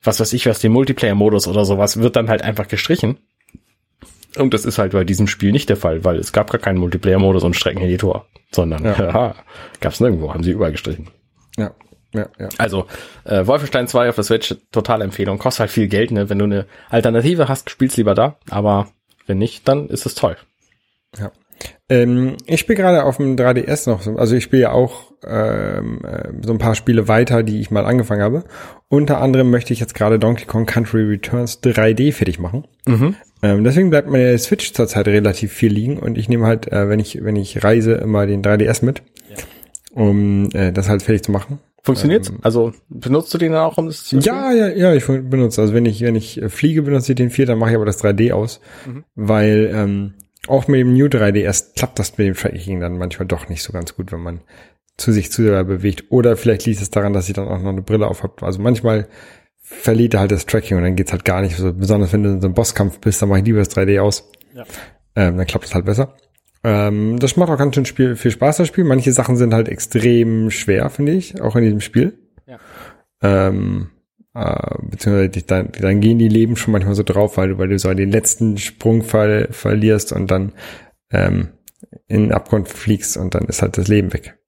[0.02, 3.18] was weiß ich was, den Multiplayer-Modus oder sowas, wird dann halt einfach gestrichen.
[4.36, 6.78] Und das ist halt bei diesem Spiel nicht der Fall, weil es gab gar keinen
[6.78, 8.98] Multiplayer-Modus und Streckeneditor, sondern Ja.
[9.12, 9.34] haha,
[9.80, 11.08] gab's nirgendwo, haben sie überall gestrichen.
[11.56, 11.72] Ja,
[12.12, 12.48] ja, ja.
[12.58, 12.86] Also,
[13.24, 15.38] äh, Wolfenstein 2 auf der Switch, totale Empfehlung.
[15.38, 16.28] Kostet halt viel Geld, ne?
[16.28, 18.36] Wenn du eine Alternative hast, spielst lieber da.
[18.50, 18.88] Aber
[19.26, 20.36] wenn nicht, dann ist es toll.
[21.18, 21.30] Ja.
[21.88, 26.00] Ähm, ich spiele gerade auf dem 3DS noch, so- also ich spiele ja auch ähm,
[26.04, 28.44] äh, so ein paar Spiele weiter, die ich mal angefangen habe.
[28.88, 32.66] Unter anderem möchte ich jetzt gerade Donkey Kong Country Returns 3D fertig machen.
[33.42, 36.98] Ähm, deswegen bleibt meine Switch zurzeit relativ viel liegen und ich nehme halt, äh, wenn
[37.00, 39.02] ich wenn ich reise, immer den 3DS mit,
[39.92, 41.60] um äh, das halt fertig zu machen.
[41.84, 42.32] Funktioniert's?
[42.40, 45.60] also, benutzt du den dann auch, um das zu Ja, ja, ja, ich benutze.
[45.60, 47.84] Also wenn ich, wenn ich äh, fliege, benutze ich den 4, dann mache ich aber
[47.84, 48.60] das 3D aus.
[49.14, 50.14] Weil ähm,
[50.48, 53.72] auch mit dem New 3DS klappt das mit dem Tracking dann manchmal doch nicht so
[53.72, 54.40] ganz gut, wenn man
[54.96, 56.04] zu sich zu sehr bewegt.
[56.08, 58.46] Oder vielleicht liegt es daran, dass ich dann auch noch eine Brille auf habe.
[58.46, 59.06] Also manchmal
[59.60, 61.56] verliert er halt das Tracking und dann geht's halt gar nicht.
[61.56, 64.00] So, besonders wenn du in so einem Bosskampf bist, dann mache ich lieber das 3D
[64.00, 64.30] aus.
[64.54, 64.64] Ja.
[65.16, 66.14] Ähm, dann klappt es halt besser.
[66.64, 68.84] Ähm, das macht auch ganz schön Spiel, viel Spaß, das Spiel.
[68.84, 72.18] Manche Sachen sind halt extrem schwer, finde ich, auch in diesem Spiel.
[72.46, 72.58] Ja.
[73.22, 73.90] Ähm,
[74.34, 77.78] äh, beziehungsweise dann, dann gehen die Leben schon manchmal so drauf, weil du, weil du
[77.78, 80.52] so den letzten Sprung ver verlierst und dann
[81.10, 81.50] ähm,
[82.08, 84.38] in den Abgrund fliegst und dann ist halt das Leben weg.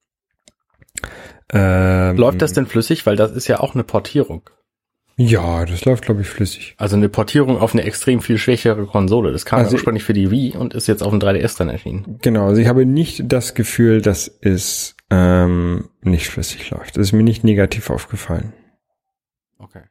[1.52, 3.06] Ähm, Läuft das denn flüssig?
[3.06, 4.48] Weil das ist ja auch eine Portierung.
[5.18, 6.74] Ja, das läuft, glaube ich, flüssig.
[6.76, 9.32] Also eine Portierung auf eine extrem viel schwächere Konsole.
[9.32, 12.18] Das kam Also- ursprünglich für die Wii und ist jetzt auf dem 3DS dann erschienen.
[12.20, 16.96] Genau, also ich habe nicht das Gefühl, dass es ähm, nicht flüssig läuft.
[16.96, 18.52] Das ist mir nicht negativ aufgefallen.
[19.58, 19.82] Okay.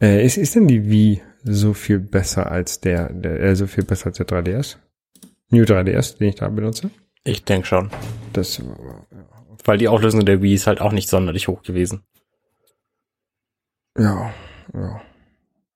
[0.00, 3.84] Äh, ist, ist denn die Wii so viel besser als der, der äh, so viel
[3.84, 4.76] besser als der 3DS?
[5.50, 6.90] New 3DS, den ich da benutze?
[7.24, 7.90] Ich denke schon.
[8.34, 8.60] Das,
[9.64, 12.02] Weil die Auflösung der Wii ist halt auch nicht sonderlich hoch gewesen.
[13.98, 14.30] ja,
[14.74, 15.00] ja.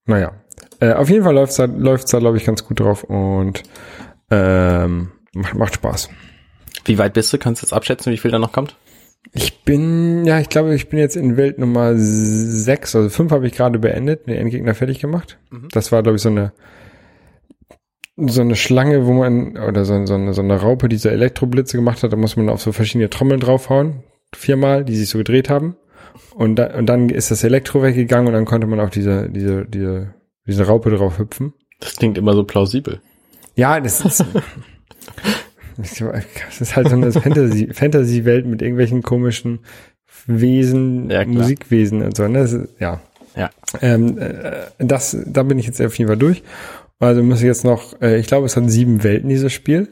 [0.06, 0.32] Naja.
[0.80, 3.62] Äh, auf jeden Fall läuft's da, läuft's da, glaube ich, ganz gut drauf und
[4.30, 6.10] ähm, macht, macht Spaß.
[6.84, 7.38] Wie weit bist du?
[7.38, 8.76] Kannst du jetzt abschätzen, wie viel da noch kommt?
[9.32, 13.46] Ich bin, ja, ich glaube, ich bin jetzt in Welt Nummer sechs, also fünf habe
[13.46, 15.38] ich gerade beendet, den Endgegner fertig gemacht.
[15.50, 15.68] Mhm.
[15.72, 16.52] Das war, glaube ich, so eine
[18.16, 21.76] so eine Schlange, wo man, oder so, so, eine, so eine Raupe, die so Elektroblitze
[21.76, 25.50] gemacht hat, da muss man auf so verschiedene Trommeln draufhauen, viermal, die sich so gedreht
[25.50, 25.76] haben.
[26.34, 29.64] Und, da, und dann ist das Elektro weggegangen und dann konnte man auf diese, diese,
[29.66, 30.14] diese,
[30.46, 31.54] diese Raupe drauf hüpfen.
[31.80, 33.00] Das klingt immer so plausibel.
[33.54, 34.24] Ja, das ist.
[35.76, 39.58] Das ist halt so eine Fantasy, Fantasy-Welt mit irgendwelchen komischen
[40.26, 41.24] Wesen, Ja.
[41.24, 42.28] Musikwesen und so.
[42.28, 42.38] Ne?
[42.38, 43.00] Das ist, ja.
[43.34, 43.50] Ja.
[43.82, 46.44] Ähm, äh, das, da bin ich jetzt auf jeden Fall durch.
[47.00, 49.88] Also muss ich jetzt noch, äh, ich glaube, es hat sieben Welten, dieses Spiel.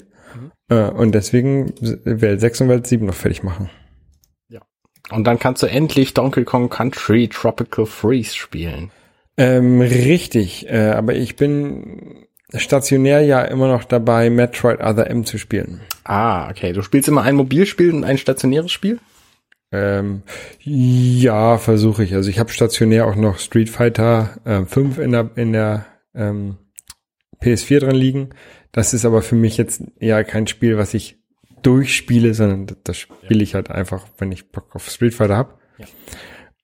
[0.68, 1.72] Äh, und deswegen
[2.04, 3.68] Welt 6 und Welt 7 noch fertig machen.
[5.12, 8.90] Und dann kannst du endlich Donkey Kong Country Tropical Freeze spielen.
[9.36, 15.38] Ähm, richtig, äh, aber ich bin stationär ja immer noch dabei, Metroid Other M zu
[15.38, 15.80] spielen.
[16.04, 16.72] Ah, okay.
[16.72, 18.98] Du spielst immer ein Mobilspiel und ein stationäres Spiel?
[19.70, 20.22] Ähm,
[20.60, 22.14] ja, versuche ich.
[22.14, 26.58] Also ich habe stationär auch noch Street Fighter äh, 5 in der, in der ähm,
[27.42, 28.30] PS4 drin liegen.
[28.70, 31.21] Das ist aber für mich jetzt eher kein Spiel, was ich
[31.62, 35.54] durchspiele, sondern das- spiele ich halt einfach, wenn ich Bock auf Street Fighter habe.
[35.78, 35.86] Ja.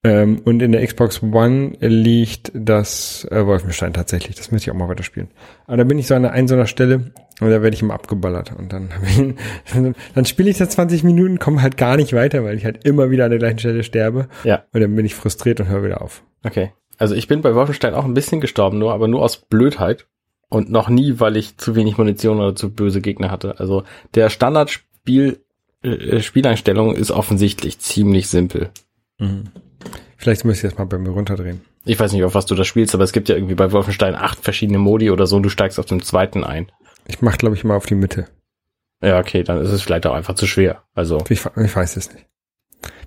[0.01, 4.37] Ähm, und in der Xbox One liegt das äh, Wolfenstein tatsächlich.
[4.37, 5.27] Das möchte ich auch mal weiterspielen.
[5.67, 7.95] Aber da bin ich so an einer, so einer Stelle und da werde ich immer
[7.95, 8.53] abgeballert.
[8.57, 9.35] Und dann, ich-
[10.15, 13.09] dann spiele ich das 20 Minuten, komme halt gar nicht weiter, weil ich halt immer
[13.11, 14.29] wieder an der gleichen Stelle sterbe.
[14.45, 14.63] Ja.
[14.71, 16.23] Und dann bin ich frustriert und höre wieder auf.
[16.45, 16.71] Okay.
[16.97, 20.07] Also ich bin bei Wolfenstein auch ein bisschen gestorben, nur, aber nur aus Blödheit.
[20.51, 23.59] Und noch nie, weil ich zu wenig Munition oder zu böse Gegner hatte.
[23.59, 23.83] Also
[24.15, 24.29] der
[25.09, 25.39] Standardspiel,
[25.81, 28.69] äh, Spieleinstellung ist offensichtlich ziemlich simpel.
[30.17, 31.61] Vielleicht muss ich das mal bei mir runterdrehen.
[31.85, 34.15] Ich weiß nicht, auf was du da spielst, aber es gibt ja irgendwie bei Wolfenstein
[34.15, 36.71] acht verschiedene Modi oder so und du steigst auf dem zweiten ein.
[37.07, 38.27] Ich mache, glaube ich, mal auf die Mitte.
[39.01, 40.83] Ja, okay, dann ist es vielleicht auch einfach zu schwer.
[40.93, 42.25] Also, Ich, ich weiß es nicht.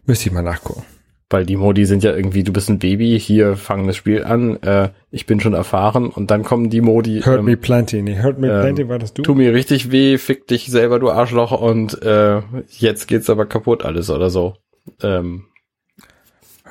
[0.07, 0.84] Müsste ich mal nachgucken.
[1.33, 4.57] Weil die Modi sind ja irgendwie, du bist ein Baby, hier fangen das Spiel an,
[4.62, 7.20] äh, ich bin schon erfahren und dann kommen die Modi.
[7.22, 8.03] Hurt ähm, Me Plenty.
[8.03, 9.22] Nee, Hurt Me ähm, Plenty war das du?
[9.22, 13.85] tu mir richtig weh, fick dich selber, du Arschloch, und äh, jetzt geht's aber kaputt
[13.85, 14.57] alles oder so.
[15.03, 15.45] Ähm,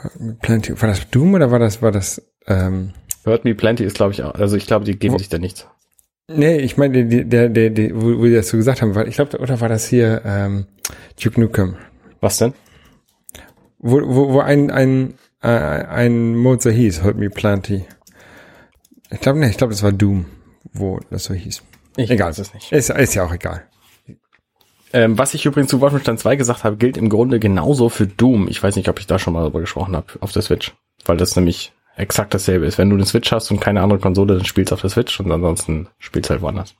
[0.01, 0.81] Hurt Me Plenty.
[0.81, 2.91] War das Doom oder war das, war das, ähm,
[3.25, 5.37] Hurt Me Plenty ist, glaube ich, auch, also ich glaube, die geben Wo- sich da
[5.37, 5.67] nichts.
[6.27, 9.15] nee, ich meine, der, der, der, wo, wo die das so gesagt haben, war, ich
[9.15, 10.65] glaube, oder war das hier, ähm,
[11.21, 11.75] Duke Nukem?
[12.19, 12.53] Was denn?
[13.81, 17.85] Wo, wo, wo ein, ein, äh, ein Mode so hieß, Hurt Me Plenty.
[19.09, 20.25] Ich glaube, ne, ich glaube, das war Doom,
[20.71, 21.63] wo das so hieß.
[21.97, 22.29] Ich Egal.
[22.29, 22.71] weiß es nicht.
[22.71, 23.63] Ist, ist ja auch egal.
[24.93, 28.47] Ähm, was ich übrigens zu Wolfenstein 2 gesagt habe, gilt im Grunde genauso für Doom.
[28.47, 30.73] Ich weiß nicht, ob ich da schon mal drüber gesprochen habe auf der Switch,
[31.05, 32.77] weil das nämlich exakt dasselbe ist.
[32.77, 35.19] Wenn du eine Switch hast und keine andere Konsole, dann spielst du auf der Switch
[35.19, 36.75] und ansonsten spielst halt woanders.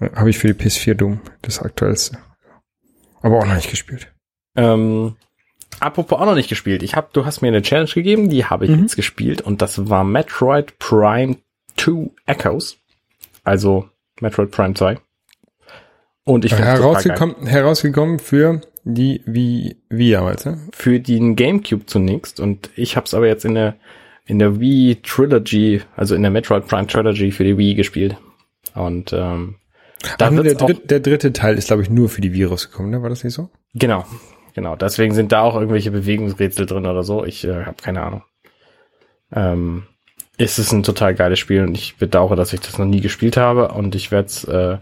[0.00, 2.18] Habe ich für die PS4 Doom, das aktuellste.
[3.22, 4.12] Aber auch noch nicht gespielt.
[4.56, 5.16] Ähm,
[5.80, 6.82] apropos auch noch nicht gespielt.
[6.82, 8.82] Ich hab, du hast mir eine Challenge gegeben, die habe ich Mhm.
[8.82, 11.36] jetzt gespielt und das war Metroid Prime
[11.76, 12.78] 2 Echoes.
[13.44, 13.88] Also
[14.20, 14.98] Metroid Prime 2.
[16.24, 16.62] Und ich geil.
[16.62, 20.58] herausgekommen, herausgekommen für die wie wie damals, ne?
[20.72, 23.76] für den GameCube zunächst und ich habe es aber jetzt in der
[24.26, 28.16] in der Wii Trilogy, also in der Metroid Prime Trilogy für die Wii gespielt.
[28.74, 29.56] Und ähm,
[30.18, 32.90] da Ach, der, dritt, der dritte Teil ist, glaube ich, nur für die Virus gekommen,
[32.90, 33.02] ne?
[33.02, 33.50] War das nicht so?
[33.74, 34.04] genau,
[34.56, 34.74] genau.
[34.74, 37.24] Deswegen sind da auch irgendwelche Bewegungsrätsel drin oder so.
[37.24, 38.22] Ich äh, habe keine Ahnung.
[39.32, 39.84] Ähm,
[40.38, 43.36] es ist ein total geiles Spiel und ich bedauere, dass ich das noch nie gespielt
[43.36, 44.78] habe und ich werde es äh,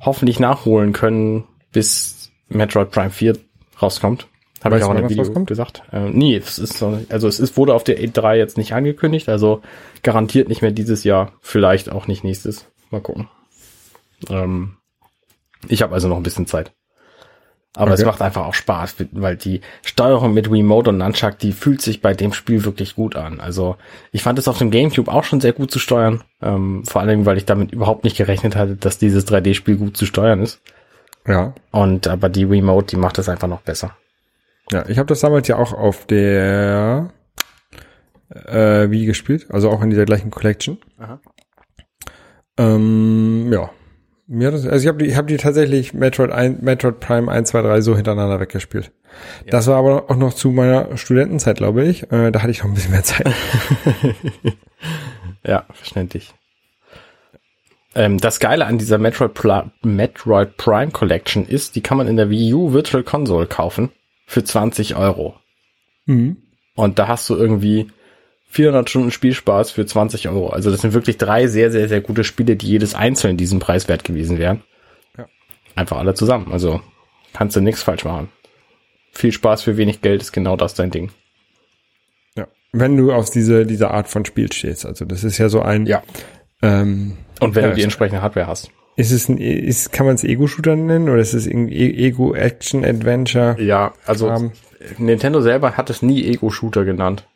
[0.00, 3.36] hoffentlich nachholen können, bis Metroid Prime 4
[3.82, 4.28] rauskommt.
[4.62, 5.46] Habe ich auch in dem Video rauskommt?
[5.46, 5.82] gesagt.
[5.92, 9.62] Ähm, nee, es ist also es ist, wurde auf der E3 jetzt nicht angekündigt, also
[10.02, 12.66] garantiert nicht mehr dieses Jahr, vielleicht auch nicht nächstes.
[12.90, 13.28] Mal gucken.
[14.28, 14.76] Ähm,
[15.68, 16.72] ich habe also noch ein bisschen Zeit.
[17.76, 18.06] Aber es Okay.
[18.08, 22.14] macht einfach auch Spaß, weil die Steuerung mit Remote und Nunchuck, die fühlt sich bei
[22.14, 23.40] dem Spiel wirklich gut an.
[23.40, 23.76] Also
[24.10, 26.24] ich fand es auf dem Gamecube auch schon sehr gut zu steuern.
[26.42, 30.04] Ähm, vor allem, weil ich damit überhaupt nicht gerechnet hatte, dass dieses 3D-Spiel gut zu
[30.04, 30.60] steuern ist.
[31.26, 31.54] Ja.
[31.70, 33.96] Und aber die Remote, die macht das einfach noch besser.
[34.72, 37.10] Ja, ich habe das damals ja auch auf der
[38.30, 40.78] äh, wie gespielt, also auch in dieser gleichen Collection.
[40.98, 41.20] Aha.
[42.56, 43.70] Ähm, ja.
[44.32, 47.30] Mir hat das, also ich habe die, ich hab die tatsächlich Metroid, 1, Metroid Prime
[47.30, 48.92] 1, 2, 3 so hintereinander weggespielt.
[49.48, 52.12] Das war aber auch noch zu meiner Studentenzeit, glaube ich.
[52.12, 53.28] Äh, da hatte ich noch ein bisschen mehr Zeit.
[55.46, 56.34] Ja, verständlich.
[57.94, 62.16] Ähm, das Geile an dieser Metroid, Pla Metroid Prime Collection ist, die kann man in
[62.16, 63.90] der Wii U Virtual Console kaufen
[64.26, 65.36] für 20 Euro.
[66.06, 66.36] Mhm.
[66.74, 67.90] Und da hast du irgendwie
[68.52, 70.48] 400 Stunden Spielspaß für 20 Euro.
[70.50, 73.86] Also das sind wirklich drei sehr, sehr, sehr gute Spiele, die jedes einzeln diesen Preis
[73.88, 74.62] wert gewesen wären.
[75.16, 75.26] Ja.
[75.76, 76.50] Einfach alle zusammen.
[76.52, 76.80] Also
[77.32, 78.28] kannst du nichts falsch machen.
[79.12, 81.10] Viel Spaß für wenig Geld ist genau das dein Ding.
[82.36, 82.48] Ja.
[82.72, 84.84] Wenn du auf diese, diese Art von Spiel stehst.
[84.84, 86.02] Also das ist ja so ein, Ja.
[86.62, 88.70] ähm, Und wenn Ja, du die entsprechende Hardware hast.
[88.96, 93.56] ist es ein, ist, kann man es Ego-Shooter nennen oder ist es irgendwie E- Ego-Action-Adventure?
[93.62, 94.52] Ja, also Ähm.
[94.98, 97.26] Nintendo selber hat es nie Ego-Shooter genannt.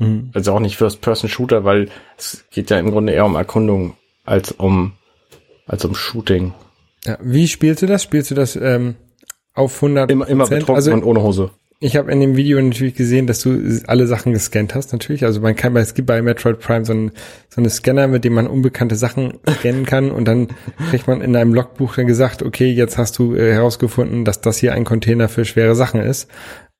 [0.00, 0.30] Mhm.
[0.34, 1.88] Also auch nicht First-Person-Shooter, weil
[2.18, 3.94] es geht ja im Grunde eher um Erkundung
[4.24, 4.92] als um
[5.66, 6.52] als um Shooting.
[7.04, 7.16] Ja.
[7.22, 8.02] Wie spielst du das?
[8.02, 8.96] Spielst du das ähm,
[9.54, 11.50] auf 100 Immer, immer betrunken Also und ohne Hose.
[11.80, 15.24] ich habe in dem Video natürlich gesehen, dass du alle Sachen gescannt hast, natürlich.
[15.24, 17.12] Also man kann, bei- es gibt bei Metroid Prime so einen
[17.48, 20.48] so eine Scanner, mit dem man unbekannte Sachen scannen kann und dann
[20.90, 24.58] kriegt man in einem Logbuch dann gesagt, okay, jetzt hast du äh, herausgefunden, dass das
[24.58, 26.28] hier ein Container für schwere Sachen ist.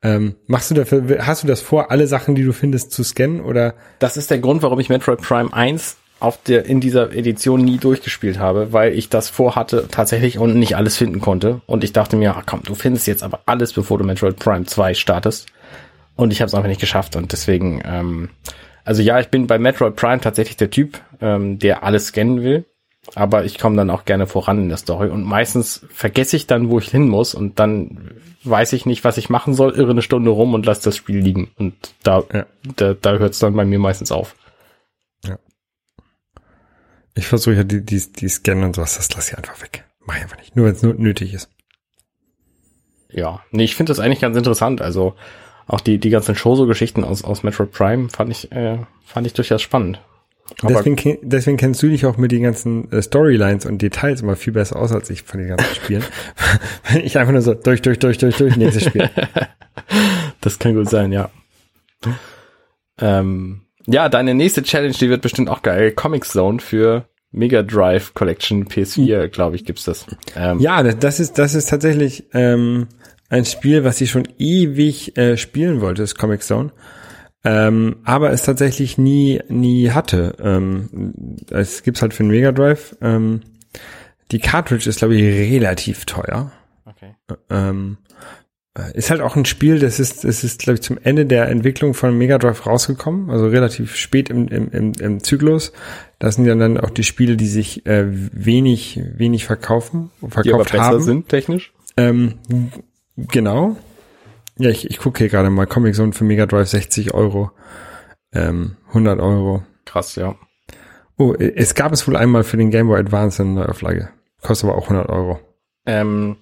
[0.03, 3.41] Ähm, machst du dafür, hast du das vor, alle Sachen, die du findest, zu scannen
[3.41, 3.75] oder?
[3.99, 7.79] Das ist der Grund, warum ich Metroid Prime 1 auf der, in dieser Edition nie
[7.79, 11.63] durchgespielt habe, weil ich das vorhatte tatsächlich und nicht alles finden konnte.
[11.67, 14.67] Und ich dachte mir, ach komm, du findest jetzt aber alles, bevor du Metroid Prime
[14.67, 15.49] 2 startest.
[16.17, 17.17] Und ich habe es einfach nicht geschafft.
[17.17, 18.29] Und deswegen, ähm,
[18.85, 22.67] also ja, ich bin bei Metroid Prime tatsächlich der Typ, ähm, der alles scannen will.
[23.15, 25.09] Aber ich komme dann auch gerne voran in der Story.
[25.09, 27.35] Und meistens vergesse ich dann, wo ich hin muss.
[27.35, 28.13] Und dann
[28.45, 31.19] weiß ich nicht, was ich machen soll, irre eine Stunde rum und lasse das Spiel
[31.19, 31.51] liegen.
[31.59, 32.47] Und da, Ja.
[32.77, 34.37] da, da hört es dann bei mir meistens auf.
[37.17, 39.85] Ich versuche ja die, die, die Scannen und sowas, das lasse ich einfach weg.
[40.07, 40.55] Mach ich einfach nicht.
[40.57, 41.51] Nur wenn es nötig ist.
[43.11, 44.81] Ja, nee, ich finde das eigentlich ganz interessant.
[44.81, 45.17] Also
[45.67, 49.61] auch die, die ganzen Shoso-Geschichten aus, aus Metroid Prime fand ich, äh, fand ich durchaus
[49.61, 50.01] spannend.
[50.63, 54.53] Deswegen, deswegen kennst du dich auch mit den ganzen äh, Storylines und Details immer viel
[54.53, 56.05] besser aus als ich von den ganzen Spielen.
[57.05, 59.09] Ich einfach nur so durch, durch, durch, durch, durch, nächstes Spiel.
[60.41, 61.31] das kann gut sein, ja.
[62.99, 65.93] Ähm, ja, deine nächste Challenge, die wird bestimmt auch geil.
[65.93, 70.07] Comic Zone für Mega Drive Collection PS4, glaube ich, gibt's das.
[70.37, 72.89] Ähm, Ja, das, das ist, das ist tatsächlich ähm,
[73.29, 76.73] ein Spiel, was ich schon ewig äh, spielen wollte, das Comic Zone.
[77.43, 80.35] Ähm, aber es tatsächlich nie, nie hatte.
[80.43, 82.97] Ähm, es gibt's halt für den Mega Drive.
[83.01, 83.41] Ähm,
[84.31, 86.53] die Cartridge ist, glaube ich, relativ teuer.
[86.85, 87.15] Okay.
[87.49, 87.97] Ähm,
[88.79, 91.49] äh, ist halt auch ein Spiel, das ist, das ist, glaube ich, zum Ende der
[91.49, 95.73] Entwicklung von Mega Drive rausgekommen, also relativ spät im, im, im, im Zyklus.
[96.19, 100.31] Das sind ja dann auch die Spiele, die sich äh, wenig, wenig verkaufen, Die aber
[100.31, 101.03] verkauft besser haben.
[101.03, 101.73] sind technisch.
[101.97, 102.35] Ähm,
[103.17, 103.77] genau.
[104.61, 107.51] Ja, ich, ich gucke hier gerade mal Comic Zone für Mega Drive 60 Euro,
[108.33, 109.63] ähm, 100 Euro.
[109.87, 110.37] Krass, ja.
[111.17, 114.11] Oh, es gab es wohl einmal für den Game Boy Advance eine Neuauflage.
[114.43, 115.41] Kostet aber auch 100 Euro.
[115.87, 116.37] Ähm,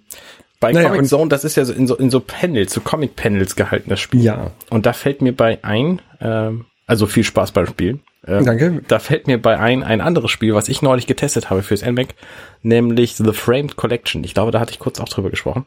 [0.59, 3.55] bei Naja, Comic Zone, das ist ja so in so, in so Panels, so Comic-Panels
[3.55, 4.23] gehalten, das Spiel.
[4.23, 4.51] Ja.
[4.71, 8.03] Und da fällt mir bei ein, ähm, also viel Spaß beim Spielen.
[8.27, 8.83] Ähm, Danke.
[8.89, 12.15] Da fällt mir bei ein ein anderes Spiel, was ich neulich getestet habe fürs NMAC,
[12.63, 14.25] nämlich The Framed Collection.
[14.25, 15.67] Ich glaube, da hatte ich kurz auch drüber gesprochen.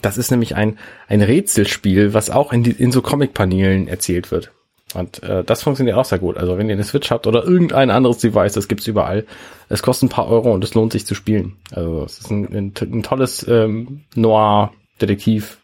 [0.00, 0.78] Das ist nämlich ein,
[1.08, 4.52] ein Rätselspiel, was auch in, die, in so Comic-Paneelen erzählt wird.
[4.94, 6.36] Und äh, das funktioniert auch sehr gut.
[6.36, 9.24] Also wenn ihr eine Switch habt oder irgendein anderes Device, das gibt's überall.
[9.68, 11.56] Es kostet ein paar Euro und es lohnt sich zu spielen.
[11.70, 15.58] Also es ist ein, ein, ein tolles ähm, Noir-Detektiv,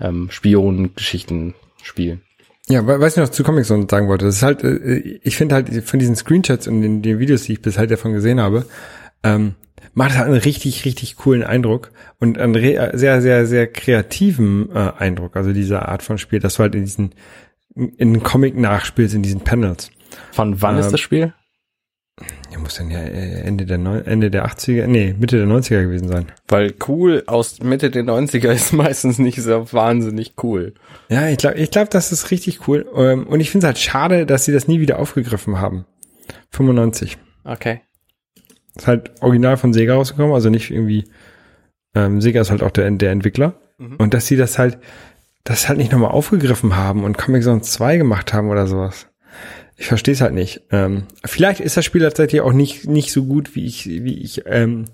[0.00, 2.20] ähm, Spion-Geschichten-Spiel.
[2.68, 4.26] Ja, we- weiß ich noch zu Comic Zone sagen wollte.
[4.26, 7.54] Das ist halt, äh, ich finde halt von diesen Screenshots und den, den Videos, die
[7.54, 8.66] ich bis halt davon gesehen habe,
[9.22, 9.54] ähm,
[9.94, 14.92] macht halt einen richtig, richtig coolen Eindruck und einen re sehr, sehr, sehr kreativen äh,
[14.98, 15.36] Eindruck.
[15.36, 17.14] Also diese Art von Spiel, dass du halt in diesen,
[17.74, 19.90] in den Comic nachspielst, in diesen Panels.
[20.32, 21.32] Von wann Ähm, ist das Spiel?
[22.50, 25.82] Ja, muss dann ja äh, Ende der Neu Ende der 80er, nee, Mitte der 90er
[25.82, 26.26] gewesen sein.
[26.48, 30.72] Weil cool aus Mitte der 90er ist meistens nicht so wahnsinnig cool.
[31.10, 32.86] Ja, ich glaube, ich glaube, das ist richtig cool.
[32.94, 35.84] Ähm, und ich finde es halt schade, dass sie das nie wieder aufgegriffen haben.
[36.52, 37.18] 95.
[37.44, 37.82] Okay.
[38.76, 41.04] Ist halt original von Sega rausgekommen, also nicht irgendwie,
[41.94, 43.54] ähm, Sega ist halt auch der, der Entwickler.
[43.98, 44.78] Und dass sie das halt,
[45.44, 49.06] das halt nicht nochmal aufgegriffen haben und Comic Zone 2 gemacht haben oder sowas.
[49.76, 50.62] Ich verstehe es halt nicht.
[50.70, 54.42] Ähm, vielleicht ist das Spiel tatsächlich auch nicht, nicht so gut, wie ich, wie ich
[54.46, 54.86] ähm,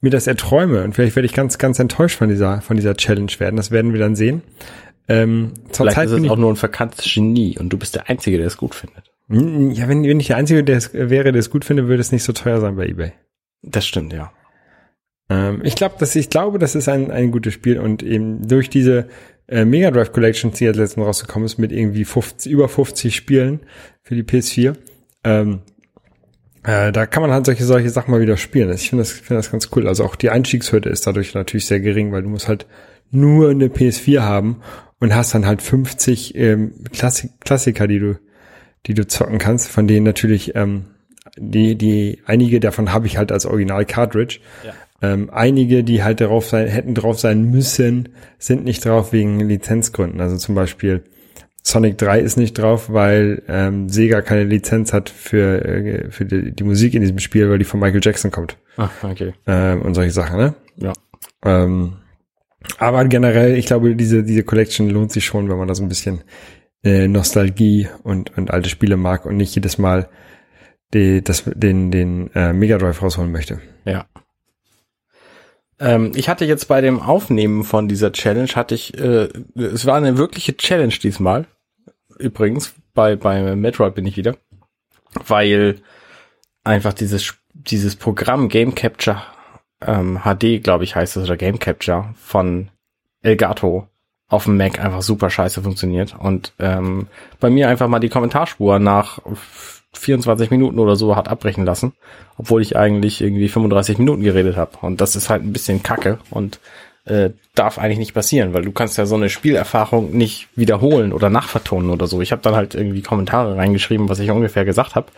[0.00, 0.84] mir das erträume.
[0.84, 3.56] Und vielleicht werde ich ganz, ganz enttäuscht von dieser, von dieser Challenge werden.
[3.56, 4.42] Das werden wir dann sehen.
[5.08, 8.38] Ähm, Vielleicht zurzeit ist es auch nur ein verkanntes Genie und du bist der Einzige,
[8.38, 9.10] der es gut findet.
[9.28, 12.12] Ja, wenn, wenn ich der Einzige der es wäre, der es gut finde, würde es
[12.12, 13.12] nicht so teuer sein bei eBay.
[13.62, 14.32] Das stimmt, ja.
[15.30, 18.68] Ähm, ich glaube, dass ich glaube, das ist ein, ein gutes Spiel und eben durch
[18.68, 19.08] diese
[19.48, 23.60] äh, Mega Drive Collection, die jetzt letztens rausgekommen ist, mit irgendwie 50, über 50 Spielen
[24.02, 24.76] für die PS4,
[25.24, 25.62] ähm,
[26.62, 28.72] äh, da kann man halt solche, solche Sachen mal wieder spielen.
[28.72, 29.86] Ich finde das, finde das ganz cool.
[29.86, 32.66] Also auch die Einstiegshürde ist dadurch natürlich sehr gering, weil du musst halt
[33.10, 34.60] nur eine PS4 haben
[34.98, 38.18] und hast dann halt 50 ähm, Klassik Klassiker, die du,
[38.86, 40.84] die du zocken kannst, von denen natürlich ähm,
[41.36, 44.40] die, die einige davon habe ich halt als Original Cartridge.
[45.02, 50.20] Ähm, einige, die halt darauf sein, hätten drauf sein müssen, sind nicht drauf wegen Lizenzgründen.
[50.20, 51.02] Also zum Beispiel
[51.62, 56.52] Sonic 3 ist nicht drauf, weil ähm, Sega keine Lizenz hat für, äh, für die,
[56.52, 58.56] die Musik in diesem Spiel, weil die von Michael Jackson kommt.
[58.76, 59.34] Ah, okay.
[59.46, 60.54] Ähm, und solche Sachen, ne?
[60.76, 60.92] Ja.
[61.44, 61.94] Ähm,
[62.78, 65.88] aber generell, ich glaube, diese, diese Collection lohnt sich schon, wenn man da so ein
[65.88, 66.22] bisschen
[66.84, 70.08] äh, Nostalgie und, und alte Spiele mag und nicht jedes Mal
[70.92, 73.60] die, das, den, den äh, Mega Drive rausholen möchte.
[73.84, 74.06] Ja.
[75.80, 79.96] Ähm, ich hatte jetzt bei dem Aufnehmen von dieser Challenge, hatte ich, äh, es war
[79.96, 81.46] eine wirkliche Challenge diesmal.
[82.18, 84.36] Übrigens, bei, bei Metroid bin ich wieder.
[85.26, 85.80] Weil
[86.62, 89.22] einfach dieses, dieses Programm Game Capture
[89.80, 92.68] ähm, HD, glaube ich, heißt es, oder Game Capture von
[93.22, 93.88] Elgato
[94.28, 96.14] auf dem Mac einfach super scheiße funktioniert.
[96.18, 97.06] Und ähm,
[97.40, 99.18] bei mir einfach mal die Kommentarspur nach
[99.92, 101.92] 24 Minuten oder so hat abbrechen lassen,
[102.36, 104.72] obwohl ich eigentlich irgendwie 35 Minuten geredet habe.
[104.80, 106.58] Und das ist halt ein bisschen Kacke und
[107.04, 111.28] äh, darf eigentlich nicht passieren, weil du kannst ja so eine Spielerfahrung nicht wiederholen oder
[111.30, 112.20] nachvertonen oder so.
[112.22, 115.08] Ich habe dann halt irgendwie Kommentare reingeschrieben, was ich ungefähr gesagt habe,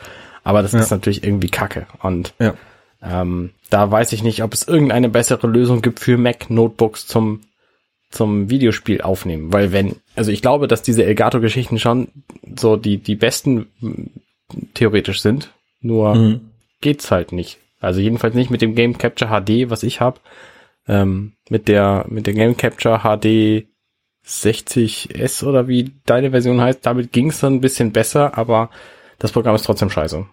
[0.44, 0.80] aber das Ja.
[0.80, 1.86] ist natürlich irgendwie Kacke.
[2.02, 2.54] Und Ja.
[3.02, 7.40] ähm, da weiß ich nicht, ob es irgendeine bessere Lösung gibt für Mac-Notebooks zum
[8.11, 12.09] zum Videospiel aufnehmen, weil wenn, also ich glaube, dass diese Elgato-Geschichten schon
[12.57, 14.11] so die die besten m,
[14.74, 16.40] theoretisch sind, nur Mhm.
[16.80, 17.59] geht's halt nicht.
[17.80, 20.20] Also jedenfalls nicht mit dem Game Capture HD, was ich habe,
[20.88, 23.66] ähm, mit der mit der Game Capture HD
[24.24, 28.70] 60S oder wie deine Version heißt, damit ging's dann ein bisschen besser, aber
[29.18, 30.26] das Programm ist trotzdem scheiße.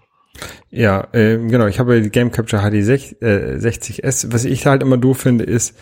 [0.71, 1.67] Ja, äh, genau.
[1.67, 4.31] Ich habe die Game Capture HD 6, äh, 60S.
[4.33, 5.77] Was ich halt immer doof finde, ist,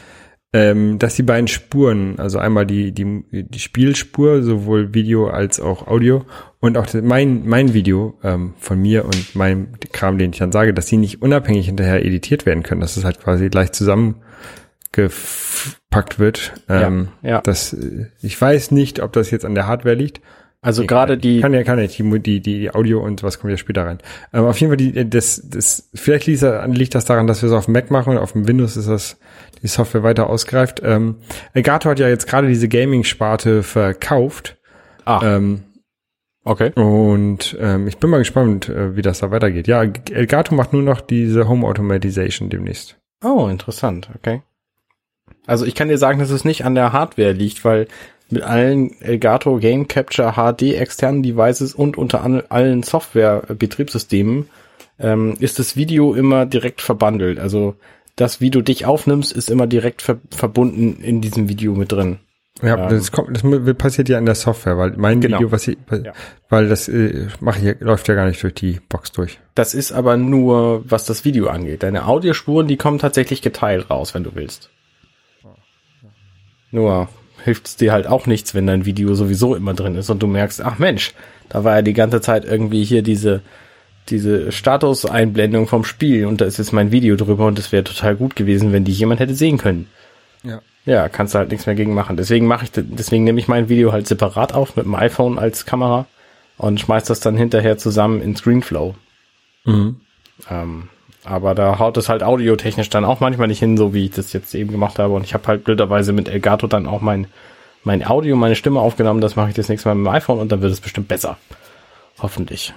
[0.54, 5.88] ähm, dass die beiden Spuren, also einmal die, die, die Spielspur, sowohl Video als auch
[5.88, 6.26] Audio
[6.60, 10.74] und auch mein, mein Video ähm, von mir und meinem Kram, den ich dann sage,
[10.74, 16.54] dass die nicht unabhängig hinterher editiert werden können, dass es halt quasi gleich zusammengepackt wird.
[16.68, 17.40] Ähm, ja.
[17.42, 20.20] Das, äh, ich weiß nicht, ob das jetzt an der Hardware liegt.
[20.64, 23.58] Also gerade die Kann ja, kann ja, die, die, die Audio und was kommt ja
[23.58, 23.98] später rein.
[24.32, 27.48] Aber auf jeden Fall, die, das, das, vielleicht liegt, das- liegt das daran, dass wir
[27.48, 29.18] es auf dem Mac machen und auf dem Windows ist das,
[29.62, 30.82] die Software weiter ausgereift.
[30.84, 31.16] Ähm,
[31.54, 34.58] Elgato hat ja jetzt gerade diese Gaming-Sparte verkauft.
[35.06, 35.64] ah, Ähm,
[36.44, 36.72] okay.
[36.74, 39.68] und ähm, ich bin mal gespannt, äh, wie das da weitergeht.
[39.68, 42.98] Ja, Elgato macht nur noch diese Home Automatization demnächst.
[43.24, 44.42] Oh, interessant, okay.
[45.46, 47.88] Also ich kann dir sagen, dass es nicht an der Hardware liegt, weil
[48.30, 54.50] mit allen Elgato Game Capture HD externen Devices und unter allen Software-Betriebssystemen
[55.00, 57.40] ähm, ist das Video immer direkt verbandelt.
[57.40, 57.76] Also
[58.16, 62.20] das, wie du dich aufnimmst, ist immer direkt ver verbunden in diesem Video mit drin.
[62.62, 62.90] Ja, Ähm.
[62.90, 65.38] das, kommt, das passiert ja in der Software, weil mein Genau.
[65.38, 66.12] Video, was ich, Ja.
[66.50, 69.40] weil das äh, mache ich, läuft ja gar nicht durch die Box durch.
[69.56, 71.82] Das ist aber nur, was das Video angeht.
[71.84, 74.70] Deine Audiospuren, die kommen tatsächlich geteilt raus, wenn du willst.
[76.72, 77.10] Nur
[77.44, 80.28] hilft es dir halt auch nichts, wenn dein Video sowieso immer drin ist und du
[80.28, 81.14] merkst, ach Mensch,
[81.50, 83.42] da war ja die ganze Zeit irgendwie hier diese,
[84.12, 88.16] diese Statuseinblendung vom Spiel und da ist jetzt mein Video drüber und es wäre total
[88.16, 89.88] gut gewesen, wenn die jemand hätte sehen können.
[90.44, 90.62] Ja.
[90.86, 92.18] Ja, kannst du halt nichts mehr gegen machen.
[92.18, 95.66] Deswegen mache ich, deswegen nehme ich mein Video halt separat auf mit dem iPhone als
[95.66, 96.08] Kamera
[96.58, 98.96] und schmeiß das dann hinterher zusammen in ScreenFlow.
[99.66, 99.98] Mhm.
[100.50, 100.90] Ähm,
[101.24, 104.34] aber da haut es halt audiotechnisch dann auch manchmal nicht hin, so wie ich das
[104.34, 105.14] jetzt eben gemacht habe.
[105.14, 107.28] Und ich habe halt blöderweise mit Elgato dann auch mein,
[107.84, 109.22] mein Audio, meine Stimme aufgenommen.
[109.22, 111.38] Das mache ich das nächste Mal mit dem iPhone und dann wird es bestimmt besser.
[112.20, 112.74] Hoffentlich.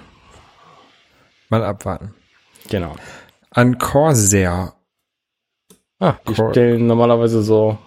[1.49, 2.13] Mal abwarten.
[2.69, 2.95] Genau.
[3.51, 4.73] An Corsair.
[5.99, 6.51] Ah, die Cool.
[6.51, 7.77] stellen normalerweise so,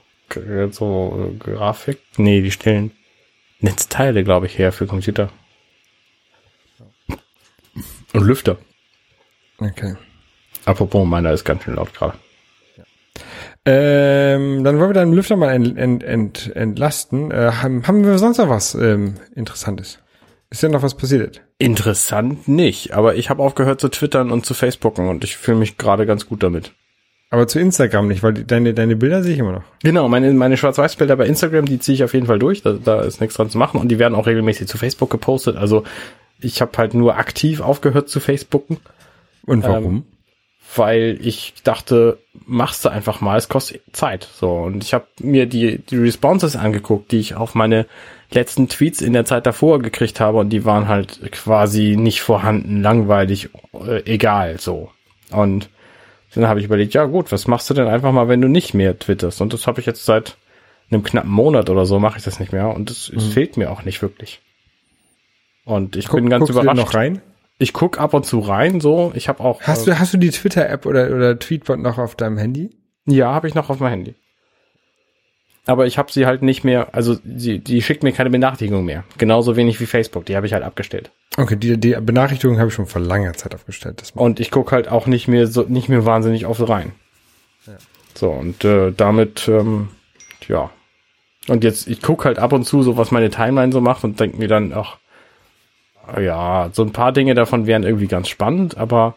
[0.71, 1.99] so äh, Grafik.
[2.17, 2.93] Nee, die stellen
[3.61, 5.31] Netzteile, glaube ich, her für Computer.
[8.15, 8.57] Und Lüfter.
[9.59, 9.97] Okay.
[10.65, 12.19] Apropos, meiner ist ganz schön laut gerade.
[13.65, 17.31] Ähm, dann wollen wir deinen Lüfter mal ent, ent, ent, entlasten.
[17.31, 19.99] Äh, haben, haben wir sonst noch was ähm, Interessantes?
[20.51, 21.43] Ist ja noch was passiert?
[21.59, 25.77] Interessant nicht, aber ich habe aufgehört zu twittern und zu Facebooken und ich fühle mich
[25.77, 26.73] gerade ganz gut damit.
[27.31, 29.63] Aber zu Instagram nicht, weil die- deine, deine Bilder sehe ich immer noch.
[29.83, 32.63] Genau, meine, meine Schwarz-Weiß-Bilder bei Instagram, die ziehe ich auf jeden Fall durch.
[32.63, 33.79] Da, da ist nichts dran zu machen.
[33.79, 35.57] Und die werden auch regelmäßig zu Facebook gepostet.
[35.57, 35.85] Also
[36.41, 38.79] ich habe halt nur aktiv aufgehört zu Facebooken,
[39.45, 40.07] Und warum?
[40.75, 44.27] weil ich dachte, machst du einfach mal, es kostet Zeit.
[44.33, 47.85] So, und ich habe mir die, die Responses angeguckt, die ich auf meine
[48.31, 50.39] letzten Tweets in der Zeit davor gekriegt habe.
[50.39, 54.91] Und die waren halt quasi nicht vorhanden, langweilig, äh, egal so.
[55.31, 55.69] Und
[56.35, 58.75] dann habe ich überlegt, ja gut, was machst du denn einfach mal, wenn du nicht
[58.75, 59.41] mehr twitterst?
[59.41, 60.37] Und das habe ich jetzt seit
[60.91, 63.71] einem knappen Monat oder so mache ich das nicht mehr und es es fehlt mir
[63.71, 64.41] auch nicht wirklich.
[65.65, 66.79] Und ich bin ganz guckst du überrascht.
[66.79, 67.21] noch rein?
[67.59, 69.13] Ich guck ab und zu rein, so.
[69.15, 69.61] Ich habe auch.
[69.63, 72.71] Hast äh, du, hast du die Twitter-App oder, oder Tweetbot noch auf deinem Handy?
[73.05, 74.15] Ja, habe ich noch auf meinem Handy.
[75.69, 76.95] Aber ich habe sie halt nicht mehr.
[76.95, 79.05] Also sie, die schickt mir keine Benachrichtigung mehr.
[79.19, 80.25] Genauso wenig wie Facebook.
[80.25, 81.11] Die habe ich halt abgestellt.
[81.37, 84.01] Okay, die, die Benachrichtigung habe ich schon vor langer Zeit aufgestellt.
[84.01, 86.93] Das Und ich guck halt auch nicht mehr so nicht mehr wahnsinnig oft rein.
[88.15, 89.91] So und äh, damit ähm,
[90.49, 90.71] ja.
[91.49, 94.19] Und jetzt ich guck halt ab und zu so was meine Timeline so macht und
[94.19, 94.97] denk mir dann ach
[96.19, 99.17] ja, so ein paar Dinge davon wären irgendwie ganz spannend, aber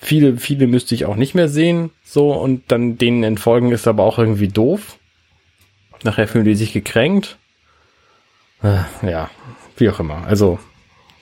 [0.00, 4.04] viele viele müsste ich auch nicht mehr sehen, so und dann denen entfolgen ist aber
[4.04, 4.98] auch irgendwie doof.
[6.04, 7.38] Nachher fühlen die sich gekränkt.
[8.62, 9.30] Äh, ja,
[9.76, 10.24] wie auch immer.
[10.26, 10.58] Also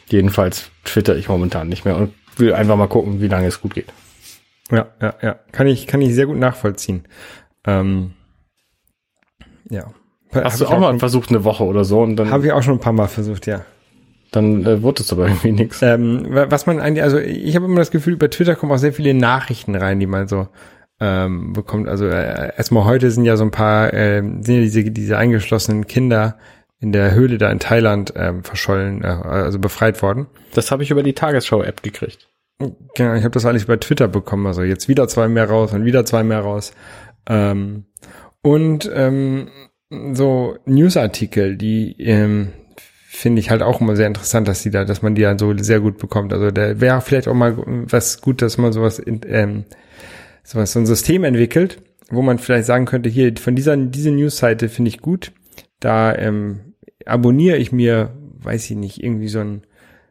[0.08, 3.74] jedenfalls twitter ich momentan nicht mehr und will einfach mal gucken, wie lange es gut
[3.74, 3.92] geht.
[4.70, 5.36] Ja, ja, ja.
[5.52, 7.04] Kann ich, kann ich sehr gut nachvollziehen.
[7.66, 8.12] Ähm,
[9.70, 9.92] ja.
[10.34, 12.74] Hast du auch mal versucht eine Woche oder so und dann, Habe ich auch schon
[12.74, 13.64] ein paar Mal versucht, ja.
[14.30, 15.82] dann äh, wurde es aber irgendwie nichts.
[15.82, 18.78] Ähm, wa- was man eigentlich, also ich habe immer das Gefühl, über Twitter kommen auch
[18.78, 20.48] sehr viele Nachrichten rein, die man so
[21.02, 21.88] ähm, bekommt.
[21.88, 25.88] Also äh, erstmal heute sind ja so ein paar, ähm, sind ja diese, diese eingeschlossenen
[25.88, 26.38] Kinder
[26.78, 30.28] in der Höhle da in Thailand ähm, verschollen, äh, also befreit worden.
[30.54, 32.28] Das habe ich über die Tagesschau-App gekriegt.
[32.94, 35.84] Genau, ich habe das alles über Twitter bekommen, also jetzt wieder zwei mehr raus und
[35.84, 36.72] wieder zwei mehr raus.
[37.28, 37.86] Ähm,
[38.40, 39.48] und ähm,
[40.12, 42.52] so Newsartikel, die ähm,
[43.08, 45.56] finde ich halt auch immer sehr interessant, dass die da, dass man die dann so
[45.58, 46.32] sehr gut bekommt.
[46.32, 49.64] Also der wäre vielleicht auch mal was gut, dass man sowas, in, ähm,
[50.42, 54.90] so ein System entwickelt, wo man vielleicht sagen könnte, hier von dieser diese Newsseite finde
[54.90, 55.32] ich gut,
[55.80, 56.74] da ähm,
[57.06, 59.62] abonniere ich mir, weiß ich nicht, irgendwie so ein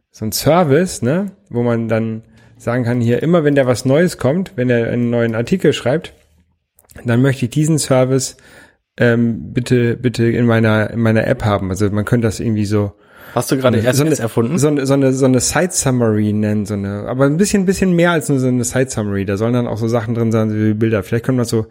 [0.10, 2.24] so ein Service, ne, wo man dann
[2.58, 6.14] sagen kann, hier immer wenn der was Neues kommt, wenn er einen neuen Artikel schreibt,
[7.06, 8.38] dann möchte ich diesen Service
[8.98, 11.70] ähm, bitte bitte in meiner in meiner App haben.
[11.70, 12.94] Also man könnte das irgendwie so
[13.34, 14.58] Hast du gerade so eine, RSS erfunden?
[14.58, 17.94] so eine, so eine so eine Site Summary nennen, so eine, aber ein bisschen bisschen
[17.94, 19.26] mehr als nur so eine Site Summary.
[19.26, 21.04] Da sollen dann auch so Sachen drin sein wie Bilder.
[21.04, 21.68] Vielleicht können wir das so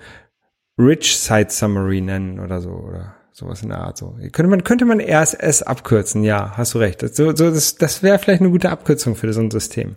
[0.78, 4.14] Rich Site Summary nennen oder so oder sowas in der Art so.
[4.32, 6.22] Könnte man könnte man RSS abkürzen?
[6.22, 7.02] Ja, hast du recht.
[7.02, 9.96] Das, so, so, das, das wäre vielleicht eine gute Abkürzung für so ein System.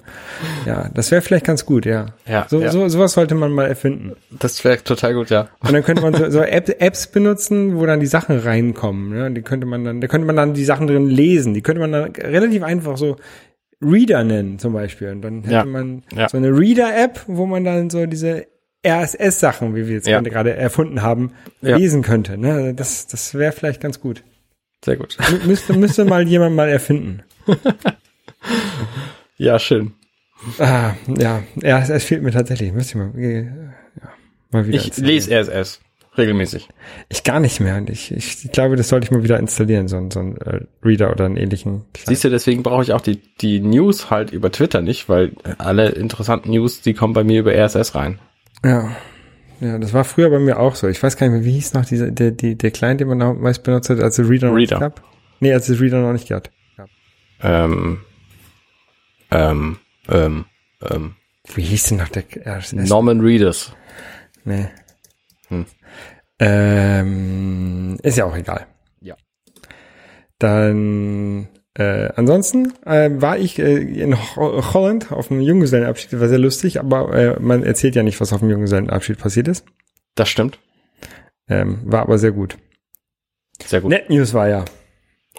[0.65, 1.85] Ja, das wäre vielleicht ganz gut.
[1.85, 2.07] Ja.
[2.25, 2.71] Ja, So, ja.
[2.71, 4.13] so sowas sollte man mal erfinden.
[4.31, 5.49] Das wäre total gut, ja.
[5.59, 9.09] Und dann könnte man so, so App, Apps benutzen, wo dann die Sachen reinkommen.
[9.09, 9.31] Ne?
[9.31, 11.53] Die könnte man dann, da könnte man dann die Sachen drin lesen.
[11.53, 13.17] Die könnte man dann relativ einfach so
[13.81, 15.09] Reader nennen zum Beispiel.
[15.09, 15.65] Und dann hätte Ja.
[15.65, 16.29] man Ja.
[16.29, 18.45] so eine Reader-App, wo man dann so diese
[18.85, 20.19] RSS-Sachen, wie wir jetzt Ja.
[20.21, 21.31] gerade erfunden haben,
[21.61, 21.77] Ja.
[21.77, 22.37] lesen könnte.
[22.37, 22.73] Ne?
[22.73, 24.23] Das, das wäre vielleicht ganz gut.
[24.83, 25.17] Sehr gut.
[25.19, 27.23] Mü- Müsste, müsste mal jemand mal erfinden.
[29.37, 29.93] Ja, schön.
[30.59, 32.73] Ah, ja, RSS fehlt mir tatsächlich.
[32.73, 34.13] Müsste ich mal, äh, ja,
[34.51, 35.79] mal wieder Ich lese RSS
[36.17, 36.67] regelmäßig.
[37.09, 37.77] Ich gar nicht mehr.
[37.77, 40.37] Und ich, ich, ich glaube, das sollte ich mal wieder installieren, so, ein- so ein
[40.41, 41.85] äh, Reader oder einen ähnlichen.
[42.05, 45.89] Siehst du, deswegen brauche ich auch die, die News halt über Twitter nicht, weil alle
[45.89, 48.19] interessanten News, die kommen bei mir über RSS rein.
[48.63, 48.95] Ja.
[49.59, 50.87] Ja, das war früher bei mir auch so.
[50.87, 53.17] Ich weiß gar nicht mehr, wie hieß noch dieser, der, die, der Client, den man
[53.17, 54.79] noch meist benutzt hat, als es Reader noch Reader.
[54.79, 55.03] nicht gab?
[55.39, 56.49] Nee, als es Reader noch nicht gab.
[57.41, 57.99] Ähm,
[59.31, 59.77] ähm,
[60.09, 60.45] ähm,
[60.81, 61.15] ähm,
[61.55, 62.89] Wie hieß denn noch der RSS?
[62.89, 63.73] Norman Readers.
[64.45, 64.67] Nee.
[65.47, 65.65] Hm.
[66.39, 68.67] Ähm, ist ja auch egal.
[69.01, 69.15] Ja.
[70.39, 76.13] Dann, äh, ansonsten äh, war ich äh, in Ho Holland auf einem Junggesellenabschied.
[76.13, 79.47] Das war sehr lustig, aber äh, man erzählt ja nicht, was auf dem Junggesellenabschied passiert
[79.47, 79.65] ist.
[80.15, 80.59] Das stimmt.
[81.49, 82.57] Ähm, war aber sehr gut.
[83.65, 83.89] Sehr gut.
[83.89, 84.65] Net News war ja.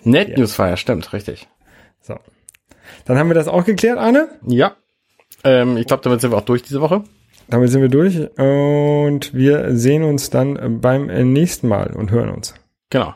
[0.02, 1.48] Net Newsfire, stimmt, richtig.
[2.00, 2.18] So.
[3.06, 4.28] Dann haben wir das auch geklärt, Arne.
[4.46, 4.76] Ja.
[5.44, 7.04] Ähm, ich glaube, damit sind wir auch durch diese Woche.
[7.48, 12.54] Damit sind wir durch und wir sehen uns dann beim nächsten Mal und hören uns.
[12.90, 13.14] Genau.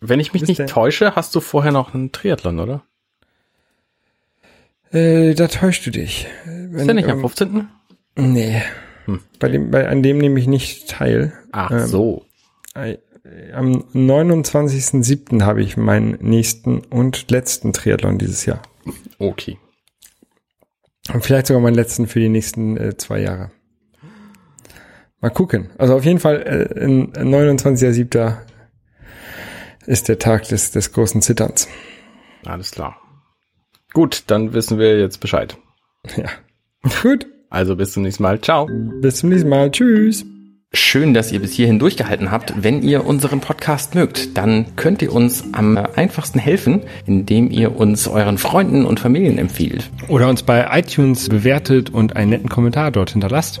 [0.00, 2.82] Wenn ich mich nicht täusche, hast du vorher noch einen Triathlon, oder?
[4.92, 6.26] Äh, da täuschst du dich.
[6.72, 7.68] Ist der nicht am 15.?
[8.16, 8.62] Nee.
[9.04, 9.20] Hm.
[9.38, 11.32] Bei dem, bei, an dem nehme ich nicht teil.
[11.52, 12.24] Ach Ähm, so.
[12.74, 12.98] Äh,
[13.52, 15.42] Am 29.07.
[15.42, 18.62] habe ich meinen nächsten und letzten Triathlon dieses Jahr.
[19.18, 19.58] Okay.
[21.12, 23.50] Und vielleicht sogar meinen letzten für die nächsten äh, zwei Jahre.
[25.20, 25.70] Mal gucken.
[25.76, 28.38] Also auf jeden Fall, äh, in 29.07.
[29.86, 31.68] ist der Tag des, des großen Zitterns.
[32.44, 32.96] Alles klar.
[33.92, 35.56] Gut, dann wissen wir jetzt Bescheid.
[36.16, 36.28] Ja.
[37.02, 37.26] Gut.
[37.50, 38.40] Also bis zum nächsten Mal.
[38.40, 38.68] Ciao.
[39.00, 39.70] Bis zum nächsten Mal.
[39.70, 40.24] Tschüss.
[40.72, 42.54] Schön, dass ihr bis hierhin durchgehalten habt.
[42.62, 48.06] Wenn ihr unseren Podcast mögt, dann könnt ihr uns am einfachsten helfen, indem ihr uns
[48.06, 49.90] euren Freunden und Familien empfiehlt.
[50.06, 53.60] Oder uns bei iTunes bewertet und einen netten Kommentar dort hinterlasst.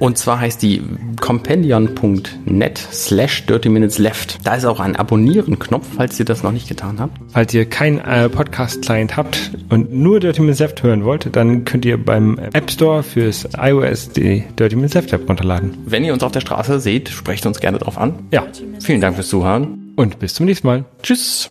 [0.00, 0.82] Und zwar heißt die
[1.20, 4.38] compendion.net slash dirty minutes left.
[4.44, 7.18] Da ist auch ein Abonnieren-Knopf, falls ihr das noch nicht getan habt.
[7.32, 11.84] Falls ihr keinen äh, Podcast-Client habt und nur Dirty Minutes Left hören wollt, dann könnt
[11.84, 15.76] ihr beim App Store fürs iOS die Dirty Minutes Left App runterladen.
[15.86, 18.14] Wenn ihr uns auf der Straße seht, sprecht uns gerne drauf an.
[18.32, 18.46] Ja,
[18.80, 19.92] Vielen Dank fürs Zuhören.
[19.96, 20.84] und bis zum nächsten Mal.
[21.02, 21.44] Tschüss.